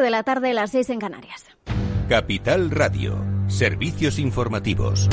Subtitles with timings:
[0.00, 1.44] de la tarde, las 6 en Canarias.
[2.08, 5.08] Capital Radio, servicios informativos.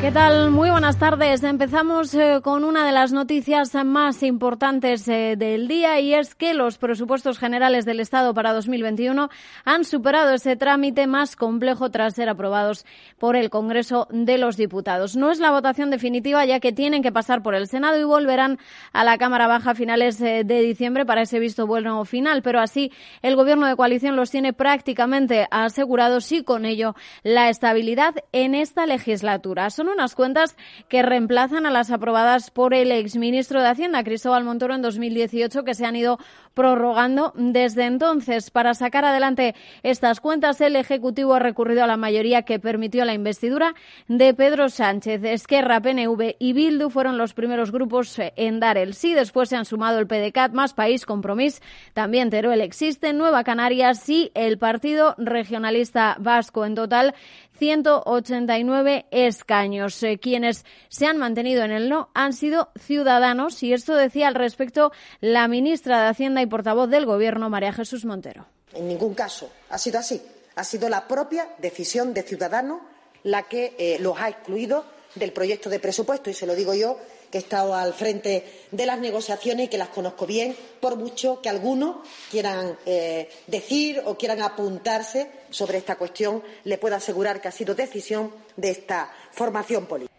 [0.00, 0.50] ¿Qué tal?
[0.50, 1.42] Muy buenas tardes.
[1.42, 6.54] Empezamos eh, con una de las noticias más importantes eh, del día y es que
[6.54, 9.28] los presupuestos generales del Estado para 2021
[9.66, 12.86] han superado ese trámite más complejo tras ser aprobados
[13.18, 15.16] por el Congreso de los Diputados.
[15.16, 18.58] No es la votación definitiva ya que tienen que pasar por el Senado y volverán
[18.94, 22.60] a la Cámara Baja a finales eh, de diciembre para ese visto bueno final, pero
[22.60, 28.54] así el Gobierno de coalición los tiene prácticamente asegurados y con ello la estabilidad en
[28.54, 29.68] esta legislatura.
[29.90, 30.56] Unas cuentas
[30.88, 35.74] que reemplazan a las aprobadas por el exministro de Hacienda, Cristóbal Montoro, en 2018, que
[35.74, 36.18] se han ido
[36.54, 38.50] prorrogando desde entonces.
[38.50, 43.14] Para sacar adelante estas cuentas, el Ejecutivo ha recurrido a la mayoría que permitió la
[43.14, 43.74] investidura
[44.08, 45.22] de Pedro Sánchez.
[45.24, 49.14] Esquerra, PNV y Bildu fueron los primeros grupos en dar el sí.
[49.14, 51.62] Después se han sumado el PDCAT, Más País, Compromís,
[51.92, 56.64] también Teruel Existe, Nueva Canarias y el Partido Regionalista Vasco.
[56.64, 57.14] En total,
[57.60, 60.02] 189 escaños.
[60.02, 64.34] Eh, quienes se han mantenido en el no han sido ciudadanos y esto decía al
[64.34, 68.46] respecto la ministra de Hacienda y portavoz del Gobierno, María Jesús Montero.
[68.72, 70.22] En ningún caso ha sido así.
[70.56, 72.80] Ha sido la propia decisión de Ciudadanos
[73.24, 76.96] la que eh, los ha excluido del proyecto de presupuesto y se lo digo yo
[77.30, 81.40] que he estado al frente de las negociaciones y que las conozco bien, por mucho
[81.40, 81.96] que algunos
[82.30, 87.74] quieran eh, decir o quieran apuntarse sobre esta cuestión, le puedo asegurar que ha sido
[87.74, 90.09] decisión de esta formación política.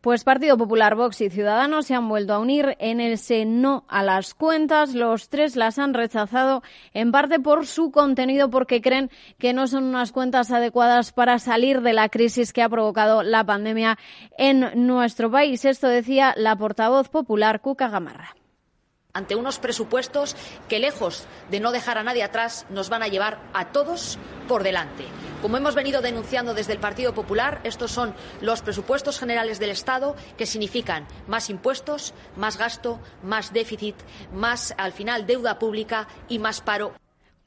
[0.00, 4.04] Pues Partido Popular, Vox y Ciudadanos se han vuelto a unir en ese no a
[4.04, 4.94] las cuentas.
[4.94, 6.62] Los tres las han rechazado
[6.94, 11.80] en parte por su contenido, porque creen que no son unas cuentas adecuadas para salir
[11.80, 13.98] de la crisis que ha provocado la pandemia
[14.36, 15.64] en nuestro país.
[15.64, 18.36] Esto decía la portavoz popular Cuca Gamarra
[19.18, 20.36] ante unos presupuestos
[20.68, 24.16] que, lejos de no dejar a nadie atrás, nos van a llevar a todos
[24.46, 25.04] por delante.
[25.42, 30.14] Como hemos venido denunciando desde el Partido Popular, estos son los presupuestos generales del Estado
[30.36, 33.96] que significan más impuestos, más gasto, más déficit,
[34.32, 36.94] más, al final, deuda pública y más paro.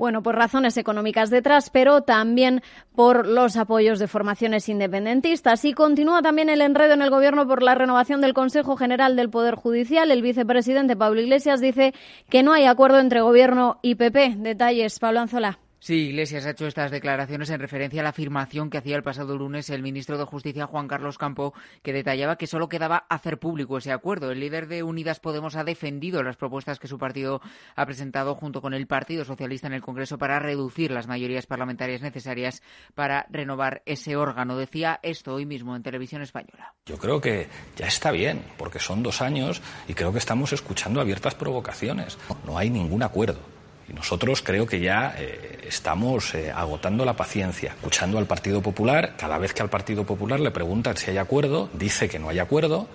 [0.02, 2.64] Bueno, por razones económicas detrás, pero también
[2.96, 5.64] por los apoyos de formaciones independentistas.
[5.64, 9.30] Y continúa también el enredo en el Gobierno por la renovación del Consejo General del
[9.30, 10.10] Poder Judicial.
[10.10, 11.94] El vicepresidente Pablo Iglesias dice
[12.32, 14.38] que no hay acuerdo entre Gobierno y PP.
[14.40, 15.60] Detalles, Pablo Anzola.
[15.84, 19.36] Sí, Iglesias ha hecho estas declaraciones en referencia a la afirmación que hacía el pasado
[19.36, 23.80] lunes el ministro de Justicia, Juan Carlos Campo, que detallaba que solo quedaba hacer público
[23.80, 24.30] ese acuerdo.
[24.30, 27.42] El líder de Unidas Podemos ha defendido las propuestas que su partido
[27.76, 32.04] ha presentado junto con el Partido Socialista en el Congreso para reducir las mayorías parlamentarias
[32.04, 32.62] necesarias
[32.94, 34.58] para renovar ese órgano.
[34.58, 36.76] Decía esto hoy mismo en Televisión Española.
[36.86, 41.02] Yo creo que ya está bien, porque son dos años y creo que estamos escuchando
[41.02, 42.20] abiertas provocaciones.
[42.46, 43.61] No hay ningún acuerdo
[43.94, 49.16] nosotros creo que ya eh, estamos eh, agotando la paciencia, escuchando al Partido Popular.
[49.18, 52.40] Cada vez que al Partido Popular le preguntan si hay acuerdo, dice que no hay
[52.40, 52.88] acuerdo.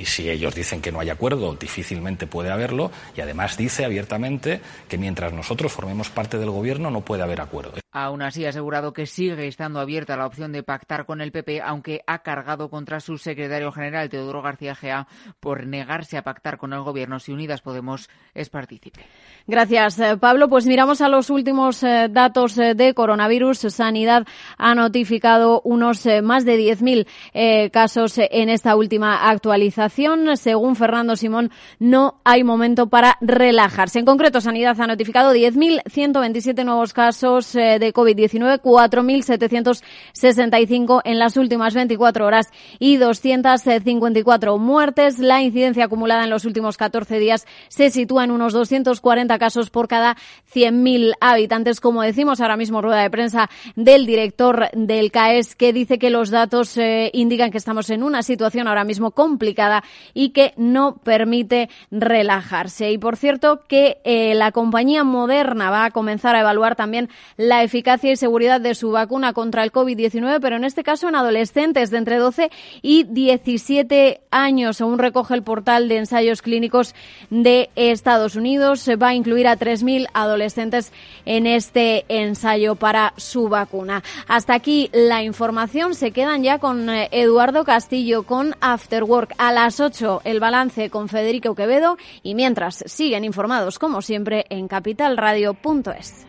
[0.00, 2.90] Y si ellos dicen que no hay acuerdo, difícilmente puede haberlo.
[3.14, 7.74] Y además dice abiertamente que mientras nosotros formemos parte del gobierno no puede haber acuerdo.
[7.92, 11.60] Aún así, ha asegurado que sigue estando abierta la opción de pactar con el PP,
[11.60, 15.06] aunque ha cargado contra su secretario general, Teodoro García Gea,
[15.38, 19.04] por negarse a pactar con el Gobierno si Unidas Podemos es partícipe.
[19.46, 20.48] Gracias, eh, Pablo.
[20.48, 23.58] Pues miramos a los últimos eh, datos eh, de coronavirus.
[23.58, 24.24] Sanidad
[24.56, 29.89] ha notificado unos más de 10.000 casos en esta última actualización.
[30.36, 33.98] Según Fernando Simón, no hay momento para relajarse.
[33.98, 42.24] En concreto, Sanidad ha notificado 10.127 nuevos casos de COVID-19, 4.765 en las últimas 24
[42.24, 45.18] horas y 254 muertes.
[45.18, 49.88] La incidencia acumulada en los últimos 14 días se sitúa en unos 240 casos por
[49.88, 50.16] cada
[50.54, 51.80] 100.000 habitantes.
[51.80, 56.30] Como decimos ahora mismo, rueda de prensa del director del CAES, que dice que los
[56.30, 59.79] datos eh, indican que estamos en una situación ahora mismo complicada
[60.14, 62.90] y que no permite relajarse.
[62.90, 67.62] Y por cierto, que eh, la compañía Moderna va a comenzar a evaluar también la
[67.62, 71.90] eficacia y seguridad de su vacuna contra el COVID-19, pero en este caso en adolescentes
[71.90, 72.50] de entre 12
[72.82, 76.94] y 17 años, según recoge el portal de ensayos clínicos
[77.30, 78.80] de Estados Unidos.
[78.80, 80.92] Se va a incluir a 3.000 adolescentes
[81.24, 84.02] en este ensayo para su vacuna.
[84.28, 85.94] Hasta aquí la información.
[85.94, 90.88] Se quedan ya con eh, Eduardo Castillo con After Work a las 8 el balance
[90.88, 96.26] con Federico Quevedo y mientras siguen informados como siempre en capitalradio.es.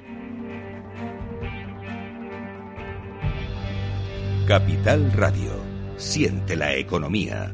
[4.46, 5.52] Capital Radio.
[5.96, 7.54] Siente la economía.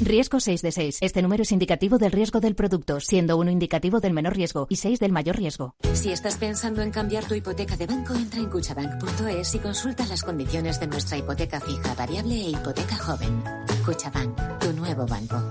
[0.00, 0.98] Riesgo 6 de 6.
[1.00, 4.76] Este número es indicativo del riesgo del producto, siendo uno indicativo del menor riesgo y
[4.76, 5.74] 6 del mayor riesgo.
[5.94, 10.22] Si estás pensando en cambiar tu hipoteca de banco, entra en cuchabank.es y consulta las
[10.22, 13.42] condiciones de nuestra hipoteca fija, variable e hipoteca joven.
[13.86, 15.50] Cuchabank, tu nuevo banco.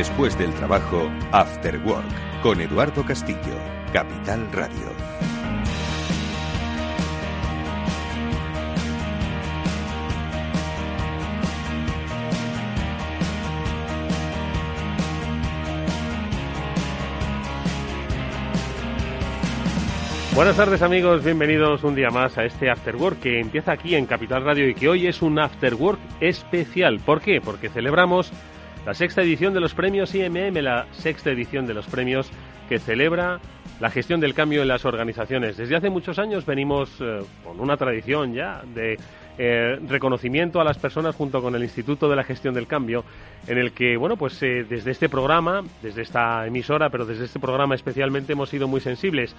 [0.00, 3.36] Después del trabajo, After Work, con Eduardo Castillo,
[3.92, 4.70] Capital Radio.
[20.34, 24.06] Buenas tardes amigos, bienvenidos un día más a este After Work que empieza aquí en
[24.06, 27.00] Capital Radio y que hoy es un After Work especial.
[27.00, 27.42] ¿Por qué?
[27.42, 28.32] Porque celebramos
[28.86, 32.30] la sexta edición de los premios IMM, la sexta edición de los premios
[32.68, 33.40] que celebra
[33.80, 35.56] la gestión del cambio en las organizaciones.
[35.56, 38.98] Desde hace muchos años venimos eh, con una tradición ya de
[39.38, 43.04] eh, reconocimiento a las personas junto con el Instituto de la Gestión del Cambio,
[43.46, 47.40] en el que, bueno, pues eh, desde este programa, desde esta emisora, pero desde este
[47.40, 49.34] programa especialmente hemos sido muy sensibles.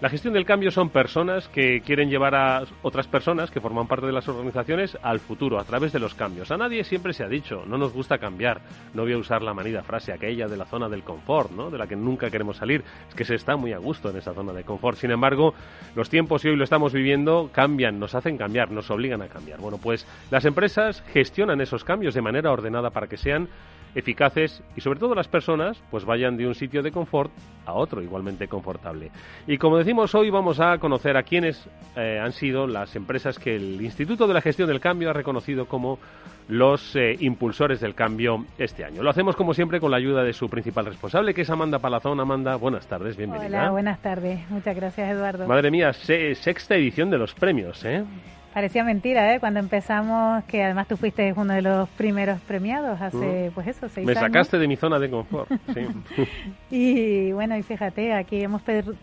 [0.00, 4.04] La gestión del cambio son personas que quieren llevar a otras personas que forman parte
[4.04, 6.50] de las organizaciones al futuro a través de los cambios.
[6.50, 8.60] A nadie siempre se ha dicho, no nos gusta cambiar.
[8.92, 11.70] No voy a usar la manida frase aquella de la zona del confort, ¿no?
[11.70, 12.84] De la que nunca queremos salir.
[13.08, 14.98] Es que se está muy a gusto en esa zona de confort.
[14.98, 15.54] Sin embargo,
[15.94, 19.35] los tiempos y hoy lo estamos viviendo cambian, nos hacen cambiar, nos obligan a cambiar.
[19.58, 23.48] Bueno, pues las empresas gestionan esos cambios de manera ordenada para que sean
[23.96, 27.32] eficaces y sobre todo las personas pues vayan de un sitio de confort
[27.64, 29.10] a otro igualmente confortable.
[29.46, 31.66] Y como decimos hoy vamos a conocer a quiénes
[31.96, 35.66] eh, han sido las empresas que el Instituto de la Gestión del Cambio ha reconocido
[35.66, 35.98] como
[36.48, 39.02] los eh, impulsores del cambio este año.
[39.02, 42.20] Lo hacemos como siempre con la ayuda de su principal responsable, que es Amanda Palazón.
[42.20, 43.46] Amanda, buenas tardes, bienvenida.
[43.46, 44.48] Hola, buenas tardes.
[44.50, 45.48] Muchas gracias, Eduardo.
[45.48, 48.04] Madre mía, sexta edición de los premios, ¿eh?
[48.56, 49.38] Parecía mentira, ¿eh?
[49.38, 53.52] Cuando empezamos, que además tú fuiste uno de los primeros premiados hace, mm.
[53.52, 55.86] pues eso, seis Me sacaste de mi zona de confort, sí.
[56.70, 58.62] y bueno, y fíjate, aquí hemos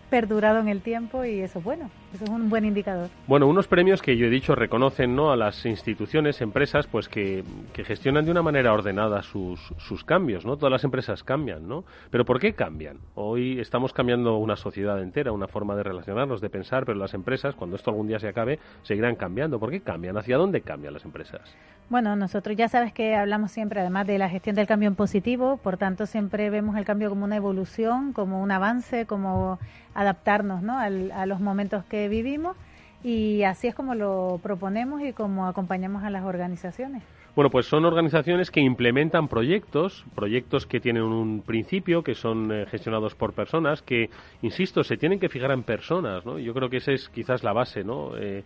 [0.10, 3.10] perdurado en el tiempo y eso es bueno, eso es un buen indicador.
[3.28, 5.32] Bueno, unos premios que yo he dicho reconocen ¿no?
[5.32, 7.44] a las instituciones, empresas, pues que,
[7.74, 10.58] que gestionan de una manera ordenada sus, sus cambios, ¿no?
[10.58, 11.84] Todas las empresas cambian, ¿no?
[12.10, 12.98] Pero ¿por qué cambian?
[13.16, 17.56] Hoy estamos cambiando una sociedad entera, una forma de relacionarnos, de pensar, pero las empresas,
[17.56, 20.18] cuando esto algún día se acabe, seguirán cambiando ¿Por qué cambian?
[20.18, 21.42] ¿Hacia dónde cambian las empresas?
[21.90, 25.58] Bueno, nosotros ya sabes que hablamos siempre, además de la gestión del cambio en positivo,
[25.58, 29.60] por tanto siempre vemos el cambio como una evolución, como un avance, como
[29.94, 30.80] adaptarnos ¿no?
[30.80, 32.56] a los momentos que vivimos
[33.04, 37.04] y así es como lo proponemos y como acompañamos a las organizaciones.
[37.36, 42.68] Bueno, pues son organizaciones que implementan proyectos, proyectos que tienen un principio, que son eh,
[42.68, 44.12] gestionados por personas, que,
[44.44, 46.38] insisto, se tienen que fijar en personas, ¿no?
[46.38, 48.16] Yo creo que esa es quizás la base, ¿no?
[48.18, 48.44] Eh,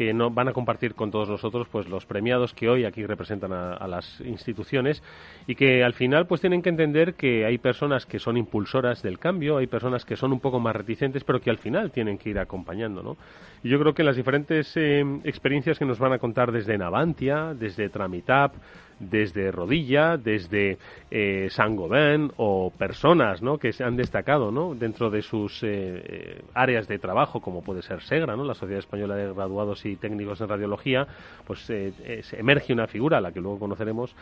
[0.00, 3.52] que no van a compartir con todos nosotros pues los premiados que hoy aquí representan
[3.52, 5.02] a, las instituciones
[5.46, 9.18] y que al final pues tienen que entender que hay personas que son impulsoras del
[9.18, 12.30] cambio, hay personas que son un poco más reticentes, pero que al final tienen que
[12.30, 13.18] ir acompañando, ¿no?
[13.62, 17.52] Y yo creo que las diferentes eh, experiencias que nos van a contar desde Navantia,
[17.52, 18.54] desde Tramitap,
[19.00, 20.78] desde Rodilla, desde
[21.10, 23.58] eh, Saint-Gobain o personas ¿no?
[23.58, 24.74] que se han destacado ¿no?
[24.74, 28.44] dentro de sus eh, eh, áreas de trabajo, como puede ser SEGRA, ¿no?
[28.44, 31.06] la Sociedad Española de Graduados y Técnicos en Radiología,
[31.46, 31.92] pues eh,
[32.32, 34.14] emerge una figura, a la que luego conoceremos,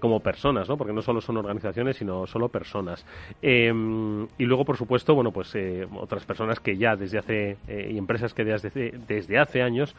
[0.00, 0.76] como personas, ¿no?
[0.76, 3.06] porque no solo son organizaciones, sino solo personas.
[3.40, 5.56] Em, y luego, por supuesto, bueno, pues
[5.96, 9.94] otras personas que ya desde hace, y empresas que desde, desde hace años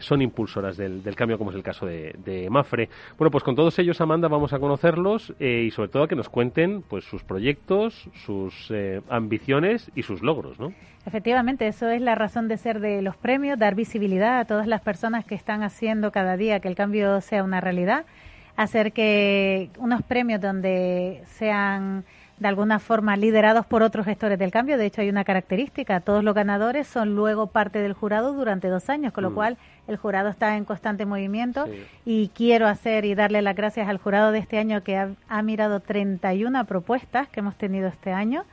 [0.00, 2.88] son impulsoras del, cambio, como es el caso de, de Mafre.
[3.18, 6.16] Bueno, pues con todo todos ellos, Amanda, vamos a conocerlos eh, y sobre todo que
[6.16, 10.74] nos cuenten pues sus proyectos, sus eh, ambiciones y sus logros, ¿no?
[11.06, 14.82] Efectivamente, eso es la razón de ser de los premios, dar visibilidad a todas las
[14.82, 18.04] personas que están haciendo cada día que el cambio sea una realidad
[18.56, 22.04] hacer que unos premios donde sean
[22.38, 24.76] de alguna forma liderados por otros gestores del cambio.
[24.76, 28.90] De hecho, hay una característica, todos los ganadores son luego parte del jurado durante dos
[28.90, 29.34] años, con lo mm.
[29.34, 31.66] cual el jurado está en constante movimiento
[32.04, 35.42] y quiero hacer y darle las gracias al jurado de este año que ha, ha
[35.42, 38.44] mirado 31 propuestas que hemos tenido este año,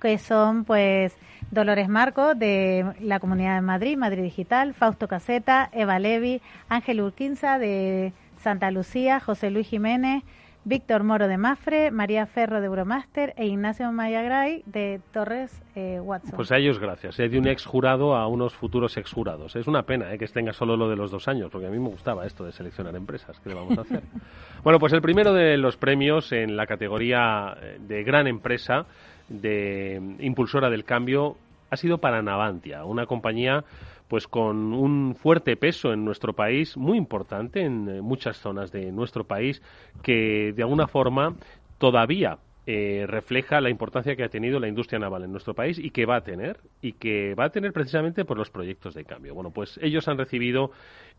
[0.00, 1.14] que son pues
[1.50, 7.58] Dolores Marco de la Comunidad de Madrid, Madrid Digital, Fausto Caseta, Eva Levi, Ángel Urquinza
[7.58, 10.22] de Santa Lucía, José Luis Jiménez,
[10.64, 16.32] Víctor Moro de Mafre, María Ferro de Euromaster e Ignacio Mayagray de Torres eh, Watson.
[16.36, 17.18] Pues a ellos gracias.
[17.18, 17.28] ¿eh?
[17.30, 19.56] De un ex jurado a unos futuros ex jurados.
[19.56, 20.18] Es una pena ¿eh?
[20.18, 22.52] que tenga solo lo de los dos años, porque a mí me gustaba esto de
[22.52, 23.40] seleccionar empresas.
[23.40, 24.02] ¿Qué le vamos a hacer?
[24.62, 28.84] bueno, pues el primero de los premios en la categoría eh, de gran empresa,
[29.30, 31.36] de impulsora del cambio,
[31.70, 33.64] ha sido para Navantia, una compañía
[34.10, 38.90] pues con un fuerte peso en nuestro país, muy importante en eh, muchas zonas de
[38.90, 39.62] nuestro país,
[40.02, 41.36] que de alguna forma
[41.78, 45.90] todavía eh, refleja la importancia que ha tenido la industria naval en nuestro país y
[45.90, 49.32] que va a tener, y que va a tener precisamente por los proyectos de cambio.
[49.32, 50.72] Bueno, pues ellos han recibido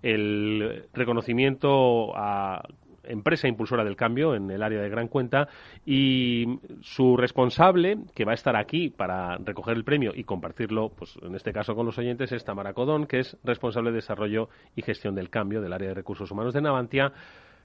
[0.04, 2.62] el reconocimiento a
[3.04, 5.48] empresa impulsora del cambio en el área de Gran Cuenta
[5.86, 11.18] y su responsable, que va a estar aquí para recoger el premio y compartirlo, pues
[11.22, 14.82] en este caso con los oyentes, es Tamara Codón, que es responsable de desarrollo y
[14.82, 17.12] gestión del cambio del área de recursos humanos de Navantia.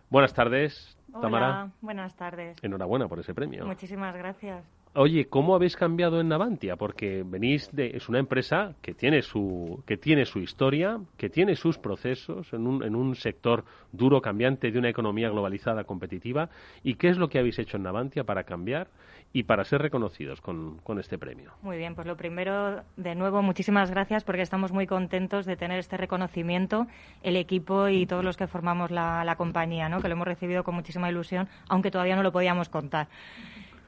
[0.08, 1.70] Buenas tardes, Tamara.
[1.80, 2.56] buenas tardes.
[2.62, 3.66] Enhorabuena por ese premio.
[3.66, 4.64] Muchísimas gracias.
[4.98, 6.76] Oye, ¿cómo habéis cambiado en Navantia?
[6.76, 11.54] Porque venís de es una empresa que tiene su que tiene su historia, que tiene
[11.54, 16.48] sus procesos en un, en un sector duro, cambiante de una economía globalizada, competitiva.
[16.82, 18.88] ¿Y qué es lo que habéis hecho en Navantia para cambiar
[19.34, 21.52] y para ser reconocidos con, este premio?
[21.60, 25.78] Muy bien, pues lo primero, de nuevo, muchísimas gracias porque estamos muy contentos de tener
[25.78, 26.86] este reconocimiento,
[27.22, 30.00] el equipo y todos los que formamos la, la compañía, ¿no?
[30.00, 33.08] que lo hemos recibido con muchísima ilusión, aunque todavía no lo podíamos contar.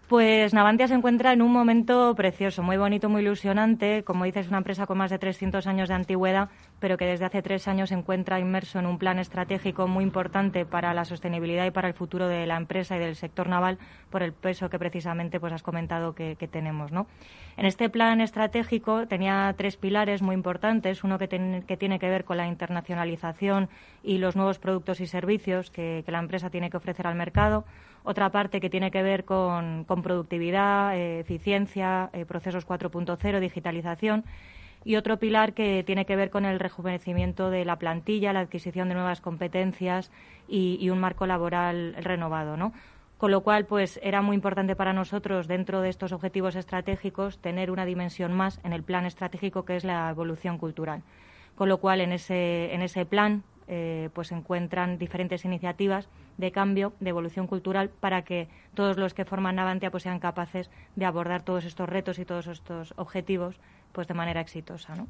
[0.08, 4.04] Pues Navantia se encuentra en un momento precioso, muy bonito, muy ilusionante.
[4.04, 6.48] Como dices, es una empresa con más de 300 años de antigüedad,
[6.80, 10.64] pero que desde hace tres años se encuentra inmerso en un plan estratégico muy importante
[10.64, 13.76] para la sostenibilidad y para el futuro de la empresa y del sector naval
[14.08, 16.90] por el peso que precisamente pues has comentado que, tenemos.
[16.90, 17.06] ¿no?
[17.58, 21.04] En este plan estratégico tenía tres pilares muy importantes.
[21.04, 23.68] Uno que, tiene que ver con la internacionalización
[24.02, 27.66] y los nuevos productos y servicios que la empresa tiene que ofrecer al mercado
[28.08, 34.24] otra parte que tiene que ver con, productividad, eh, eficiencia, eh, procesos 4.0, digitalización
[34.82, 38.88] y otro pilar que tiene que ver con el rejuvenecimiento de la plantilla, la adquisición
[38.88, 40.10] de nuevas competencias
[40.48, 42.72] y, un marco laboral renovado, ¿no?
[43.18, 47.70] Con lo cual, pues era muy importante para nosotros, dentro de estos objetivos estratégicos, tener
[47.70, 51.02] una dimensión más en el plan estratégico que es la evolución cultural.
[51.56, 56.08] Con lo cual, en ese, en ese plan eh, pues encuentran diferentes iniciativas
[56.38, 60.70] de cambio, de evolución cultural, para que todos los que forman Navantia pues sean capaces
[60.96, 63.60] de abordar todos estos retos y todos estos objetivos
[63.92, 65.06] pues de manera exitosa, ¿no?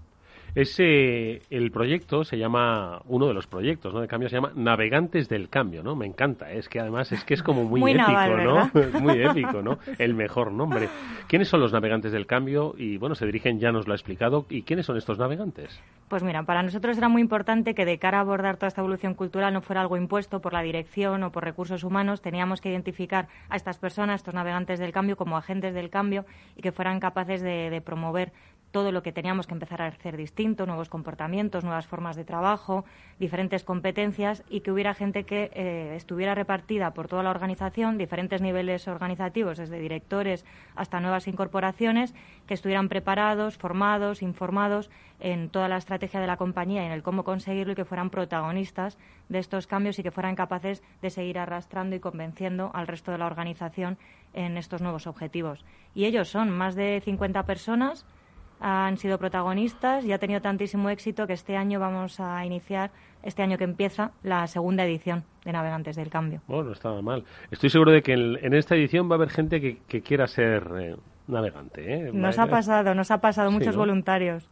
[0.58, 4.00] Ese, el proyecto se llama, uno de los proyectos ¿no?
[4.00, 5.94] de cambio se llama Navegantes del Cambio, ¿no?
[5.94, 8.68] Me encanta, es que además es que es como muy, épico, ¿no?
[9.00, 9.78] muy épico, ¿no?
[9.98, 10.88] El mejor nombre.
[11.28, 12.74] ¿Quiénes son los navegantes del cambio?
[12.76, 15.80] Y bueno, se dirigen, ya nos lo ha explicado, ¿y quiénes son estos navegantes?
[16.08, 19.14] Pues mira, para nosotros era muy importante que de cara a abordar toda esta evolución
[19.14, 23.28] cultural no fuera algo impuesto por la dirección o por recursos humanos, teníamos que identificar
[23.48, 26.24] a estas personas, estos navegantes del cambio, como agentes del cambio
[26.56, 28.32] y que fueran capaces de, de promover
[28.70, 32.84] todo lo que teníamos que empezar a hacer distinto, nuevos comportamientos, nuevas formas de trabajo,
[33.18, 38.42] diferentes competencias y que hubiera gente que eh, estuviera repartida por toda la organización, diferentes
[38.42, 40.44] niveles organizativos, desde directores
[40.74, 42.14] hasta nuevas incorporaciones,
[42.46, 47.02] que estuvieran preparados, formados, informados en toda la estrategia de la compañía y en el
[47.02, 48.98] cómo conseguirlo y que fueran protagonistas
[49.28, 53.18] de estos cambios y que fueran capaces de seguir arrastrando y convenciendo al resto de
[53.18, 53.98] la organización
[54.34, 55.64] en estos nuevos objetivos.
[55.94, 58.06] Y ellos son más de 50 personas
[58.60, 62.90] han sido protagonistas y ha tenido tantísimo éxito que este año vamos a iniciar,
[63.22, 66.40] este año que empieza, la segunda edición de Navegantes del Cambio.
[66.46, 67.24] Bueno, no estaba mal.
[67.50, 70.96] Estoy seguro de que en, esta edición va a haber gente que, quiera ser eh,
[71.26, 71.94] navegante.
[71.94, 72.10] ¿eh?
[72.12, 74.48] Nos ha pasado, nos ha pasado muchos voluntarios.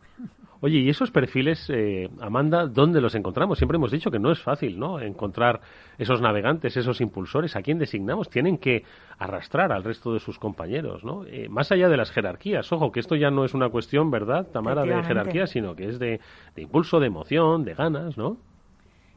[0.60, 3.58] Oye, ¿y esos perfiles, eh, Amanda, dónde los encontramos?
[3.58, 5.00] Siempre hemos dicho que no es fácil, ¿no?
[5.00, 5.60] Encontrar
[5.98, 8.30] esos navegantes, esos impulsores, ¿a quién designamos?
[8.30, 8.84] Tienen que
[9.18, 11.25] arrastrar al resto de sus compañeros, ¿no?
[11.26, 14.46] Eh, más allá de las jerarquías, ojo, que esto ya no es una cuestión, ¿verdad,
[14.52, 16.20] Tamara, de jerarquía, sino que es de,
[16.54, 18.38] de impulso, de emoción, de ganas, ¿no?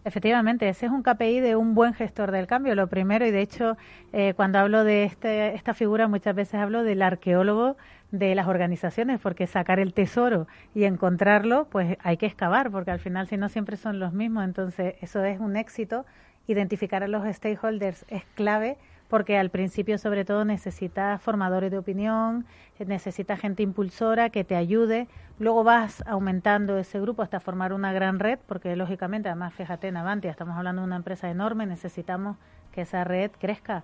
[0.06, 3.42] Efectivamente, ese es un KPI de un buen gestor del cambio, lo primero, y de
[3.42, 3.78] hecho,
[4.14, 7.76] eh, cuando hablo de este, esta figura, muchas veces hablo del arqueólogo
[8.12, 13.00] de las organizaciones, porque sacar el tesoro y encontrarlo, pues hay que excavar, porque al
[13.00, 16.06] final, si no, siempre son los mismos, entonces eso es un éxito.
[16.48, 18.78] Identificar a los stakeholders es clave
[19.10, 22.46] porque al principio sobre todo necesitas formadores de opinión,
[22.78, 25.08] necesitas gente impulsora que te ayude,
[25.40, 29.98] luego vas aumentando ese grupo hasta formar una gran red, porque lógicamente, además fíjate en
[29.98, 32.38] Avantia, estamos hablando de una empresa enorme, necesitamos
[32.72, 33.84] que esa red crezca.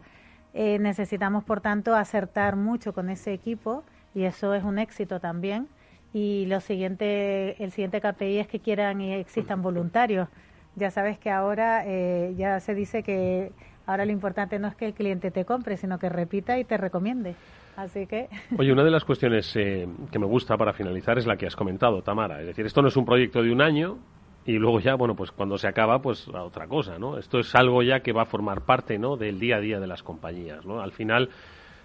[0.53, 3.83] Eh, necesitamos, por tanto, acertar mucho con ese equipo
[4.15, 5.67] y eso es un éxito también.
[6.13, 10.29] Y lo siguiente, el siguiente KPI es que quieran y existan voluntarios.
[10.75, 13.51] Ya sabes que ahora eh, ya se dice que
[13.85, 16.77] ahora lo importante no es que el cliente te compre, sino que repita y te
[16.77, 17.35] recomiende.
[17.75, 18.29] Así que.
[18.57, 21.55] Oye, una de las cuestiones eh, que me gusta para finalizar es la que has
[21.55, 22.39] comentado, Tamara.
[22.39, 23.97] Es decir, esto no es un proyecto de un año,
[24.45, 27.17] y luego ya, bueno, pues cuando se acaba, pues a otra cosa, ¿no?
[27.17, 29.17] Esto es algo ya que va a formar parte, ¿no?
[29.17, 30.81] Del día a día de las compañías, ¿no?
[30.81, 31.29] Al final,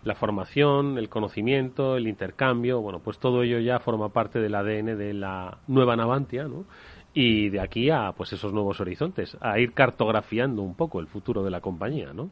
[0.04, 4.96] la formación, el conocimiento, el intercambio, bueno, pues todo ello ya forma parte del ADN
[4.96, 6.64] de la nueva Navantia, ¿no?
[7.12, 11.42] Y de aquí a, pues esos nuevos horizontes, a ir cartografiando un poco el futuro
[11.42, 12.30] de la compañía, ¿no?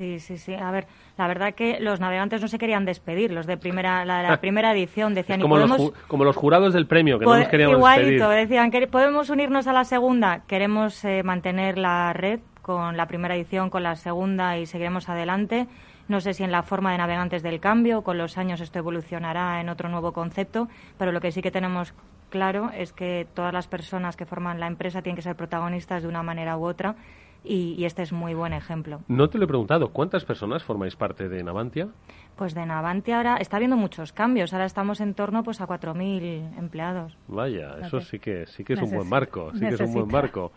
[0.00, 0.54] Sí, sí, sí.
[0.54, 0.86] A ver,
[1.18, 4.72] la verdad que los navegantes no se querían despedir, los de primera, la, la primera
[4.72, 5.42] edición decían.
[5.42, 9.28] como, los como los jurados del premio, que no nos queríamos igualito, decían, que ¿podemos
[9.28, 10.44] unirnos a la segunda?
[10.46, 15.66] Queremos eh, mantener la red con la primera edición, con la segunda y seguiremos adelante.
[16.10, 19.60] No sé si en la forma de navegantes del cambio, con los años esto evolucionará
[19.60, 20.66] en otro nuevo concepto,
[20.98, 21.94] pero lo que sí que tenemos
[22.30, 26.08] claro es que todas las personas que forman la empresa tienen que ser protagonistas de
[26.08, 26.96] una manera u otra
[27.44, 29.02] y, este es muy buen ejemplo.
[29.06, 31.88] No te lo he preguntado, ¿cuántas personas formáis parte de Navantia?
[32.34, 36.58] Pues de Navantia ahora está habiendo muchos cambios, ahora estamos en torno pues a 4.000
[36.58, 37.16] empleados.
[37.28, 40.08] Vaya, eso sí que sí que es un buen marco, sí que es un buen
[40.08, 40.50] marco.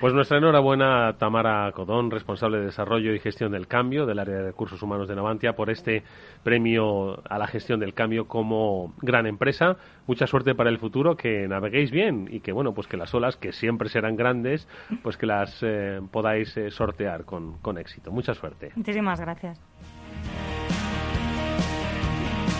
[0.00, 4.36] Pues nuestra enhorabuena a Tamara Codón, responsable de Desarrollo y Gestión del Cambio del área
[4.36, 6.04] de recursos humanos de Navantia, por este
[6.44, 9.76] premio a la gestión del cambio como gran empresa.
[10.06, 13.36] Mucha suerte para el futuro, que naveguéis bien y que, bueno, pues que las olas,
[13.36, 14.68] que siempre serán grandes,
[15.02, 18.12] pues que las eh, podáis eh, sortear con, con éxito.
[18.12, 18.70] Mucha suerte.
[18.76, 19.60] Muchísimas gracias.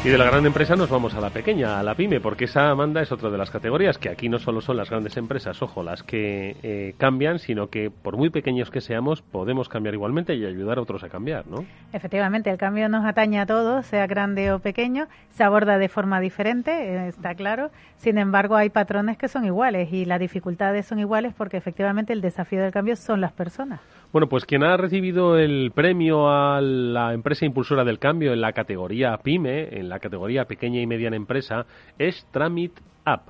[0.04, 2.70] Y de la gran empresa nos vamos a la pequeña, a la pyme, porque esa,
[2.70, 5.82] Amanda, es otra de las categorías que aquí no solo son las grandes empresas, ojo,
[5.82, 10.46] las que eh, cambian, sino que por muy pequeños que seamos, podemos cambiar igualmente y
[10.46, 11.64] ayudar a otros a cambiar, ¿no?
[11.92, 16.20] Efectivamente, el cambio nos atañe a todos, sea grande o pequeño, se aborda de forma
[16.20, 17.72] diferente, eh, está claro.
[17.96, 22.20] Sin embargo, hay patrones que son iguales y las dificultades son iguales porque efectivamente el
[22.20, 23.80] desafío del cambio son las personas.
[24.10, 28.54] Bueno, pues quien ha recibido el premio a la empresa impulsora del cambio en la
[28.54, 31.66] categoría PYME, en la categoría pequeña y mediana empresa,
[31.98, 32.72] es Tramit
[33.04, 33.28] App,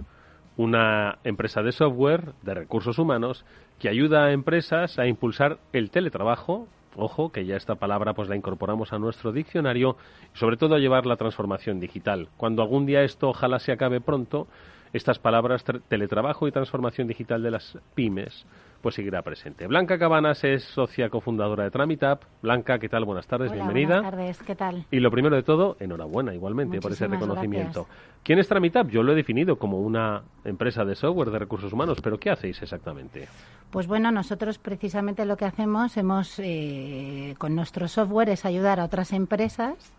[0.56, 3.44] una empresa de software de recursos humanos
[3.80, 8.36] que ayuda a empresas a impulsar el teletrabajo, ojo, que ya esta palabra pues la
[8.36, 9.96] incorporamos a nuestro diccionario,
[10.32, 12.28] y sobre todo a llevar la transformación digital.
[12.36, 14.46] Cuando algún día esto ojalá se acabe pronto,
[14.92, 18.46] estas palabras teletrabajo y transformación digital de las pymes
[18.80, 19.66] pues seguirá presente.
[19.66, 22.22] Blanca Cabanas es socia cofundadora de Tramitap.
[22.42, 23.04] Blanca, ¿qué tal?
[23.04, 23.96] Buenas tardes, bienvenida.
[23.96, 24.86] Buenas tardes, ¿qué tal?
[24.90, 27.86] Y lo primero de todo, enhorabuena igualmente por ese reconocimiento.
[28.22, 28.88] ¿Quién es Tramitap?
[28.88, 32.62] Yo lo he definido como una empresa de software de recursos humanos, pero ¿qué hacéis
[32.62, 33.28] exactamente?
[33.70, 38.84] Pues bueno, nosotros precisamente lo que hacemos hemos eh, con nuestro software es ayudar a
[38.84, 39.92] otras empresas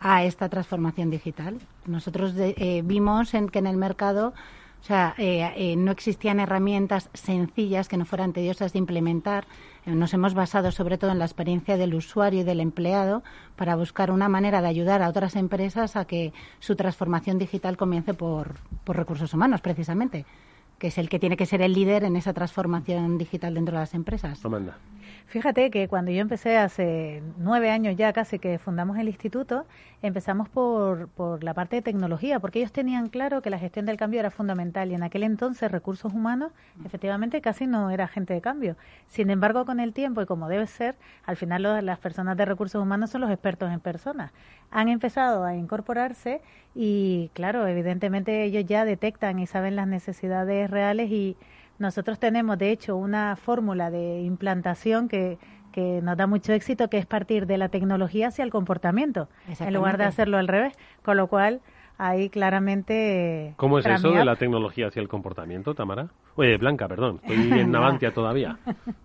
[0.00, 1.58] a esta transformación digital.
[1.86, 4.32] Nosotros eh, vimos en que en el mercado
[4.80, 9.46] o sea, eh, eh, no existían herramientas sencillas que no fueran tediosas de implementar.
[9.84, 13.22] Eh, nos hemos basado sobre todo en la experiencia del usuario y del empleado
[13.56, 18.14] para buscar una manera de ayudar a otras empresas a que su transformación digital comience
[18.14, 20.24] por, por recursos humanos, precisamente,
[20.78, 23.80] que es el que tiene que ser el líder en esa transformación digital dentro de
[23.80, 24.38] las empresas.
[25.28, 29.66] Fíjate que cuando yo empecé hace nueve años ya casi que fundamos el instituto,
[30.00, 33.98] empezamos por, por la parte de tecnología, porque ellos tenían claro que la gestión del
[33.98, 36.52] cambio era fundamental y en aquel entonces recursos humanos
[36.86, 38.76] efectivamente casi no era gente de cambio.
[39.06, 40.94] Sin embargo, con el tiempo y como debe ser,
[41.26, 44.32] al final las personas de recursos humanos son los expertos en personas.
[44.70, 46.40] Han empezado a incorporarse
[46.74, 51.36] y claro, evidentemente ellos ya detectan y saben las necesidades reales y
[51.78, 55.38] nosotros tenemos, de hecho, una fórmula de implantación que,
[55.72, 59.28] que nos da mucho éxito, que es partir de la tecnología hacia el comportamiento,
[59.60, 60.74] en lugar de hacerlo al revés.
[61.02, 61.60] Con lo cual,
[61.98, 63.54] ahí claramente...
[63.56, 66.08] ¿Cómo es eso de la tecnología hacia el comportamiento, Tamara?
[66.36, 68.58] Oye, Blanca, perdón, estoy en Navantia todavía.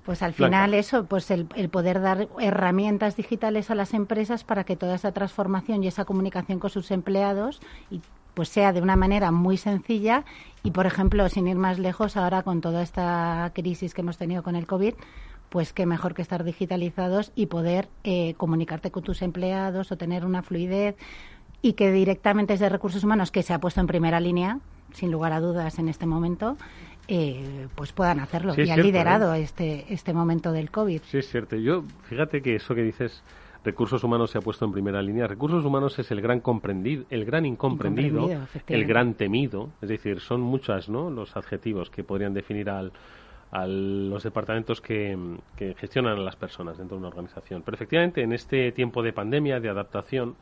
[0.04, 4.64] Pues al final eso, pues el, el, poder dar herramientas digitales a las empresas para
[4.64, 8.02] que toda esa transformación y esa comunicación con sus empleados y
[8.34, 10.26] pues sea de una manera muy sencilla
[10.64, 14.44] y, por ejemplo, sin ir más lejos, ahora con toda esta crisis que hemos tenido
[14.44, 14.94] con el COVID,
[15.50, 20.26] pues qué mejor que estar digitalizados y poder eh, comunicarte con tus empleados o tener
[20.26, 20.96] una fluidez
[21.62, 24.60] y que directamente es de recursos humanos que se ha puesto en primera línea,
[24.94, 26.58] sin lugar a dudas en este momento,
[27.08, 31.02] eh, pues puedan hacerlo y han liderado este, este momento del COVID.
[31.04, 31.56] Sí, es cierto.
[31.56, 33.24] Yo, fíjate que eso que dices
[33.64, 35.28] recursos humanos se ha puesto en primera línea.
[35.28, 38.30] Recursos humanos es el gran comprendido, el gran incomprendido,
[38.68, 39.70] el gran temido.
[39.82, 41.10] Es decir, son muchas, ¿no?
[41.10, 42.92] Los adjetivos que podrían definir al,
[43.52, 45.18] a los departamentos que,
[45.56, 47.62] que, gestionan a las personas dentro de una organización.
[47.64, 50.36] Pero efectivamente, en este tiempo de pandemia, de adaptación,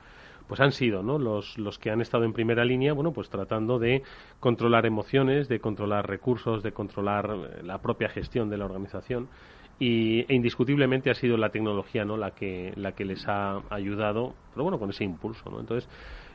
[0.47, 1.17] pues han sido ¿no?
[1.17, 4.03] los, los que han estado en primera línea, bueno, pues tratando de
[4.39, 9.29] controlar emociones, de controlar recursos, de controlar eh, la propia gestión de la organización
[9.81, 14.35] y e indiscutiblemente ha sido la tecnología no la que la que les ha ayudado
[14.53, 15.89] pero bueno con ese impulso no entonces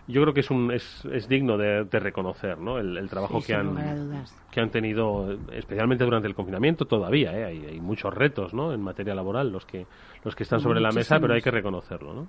[0.08, 4.24] yo creo que es un es, es digno de, reconocer no el, trabajo que han
[4.50, 7.44] que han tenido especialmente durante el confinamiento todavía ¿eh?
[7.44, 9.86] hay, hay, muchos retos no en materia laboral los que
[10.24, 12.28] los que están sobre la mesa pero hay que reconocerlo no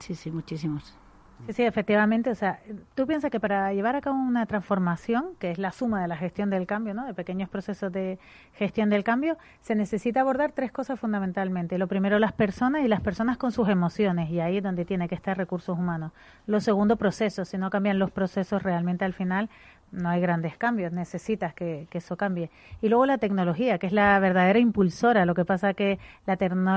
[0.00, 0.94] sí sí muchísimos
[1.46, 2.30] Sí, sí, efectivamente.
[2.30, 2.60] O sea,
[2.94, 6.16] tú piensas que para llevar a cabo una transformación, que es la suma de la
[6.16, 7.06] gestión del cambio, ¿no?
[7.06, 8.18] de pequeños procesos de
[8.54, 11.78] gestión del cambio, se necesita abordar tres cosas fundamentalmente.
[11.78, 15.08] Lo primero, las personas y las personas con sus emociones, y ahí es donde tiene
[15.08, 16.12] que estar recursos humanos.
[16.46, 17.48] Lo segundo, procesos.
[17.48, 19.50] Si no cambian los procesos, realmente al final
[19.92, 22.50] no hay grandes cambios, necesitas que, eso cambie.
[22.82, 25.24] Y luego la tecnología, que es la verdadera impulsora.
[25.24, 26.36] Lo que pasa que la,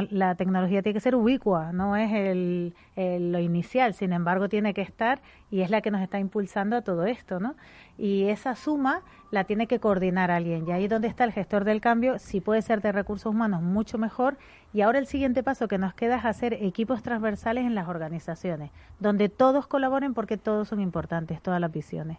[0.09, 4.81] la tecnología tiene que ser ubicua, no es el, lo inicial, sin embargo tiene que
[4.81, 5.19] estar
[5.51, 7.55] y es la que nos está impulsando a todo esto, ¿no?
[7.97, 10.65] Y esa suma la tiene que coordinar alguien.
[10.67, 13.97] Y ahí donde está el gestor del cambio, si puede ser de recursos humanos, mucho
[13.97, 14.37] mejor.
[14.73, 18.71] Y ahora el siguiente paso que nos queda es hacer equipos transversales en las organizaciones,
[18.99, 22.17] donde todos colaboren porque todos son importantes, todas las visiones.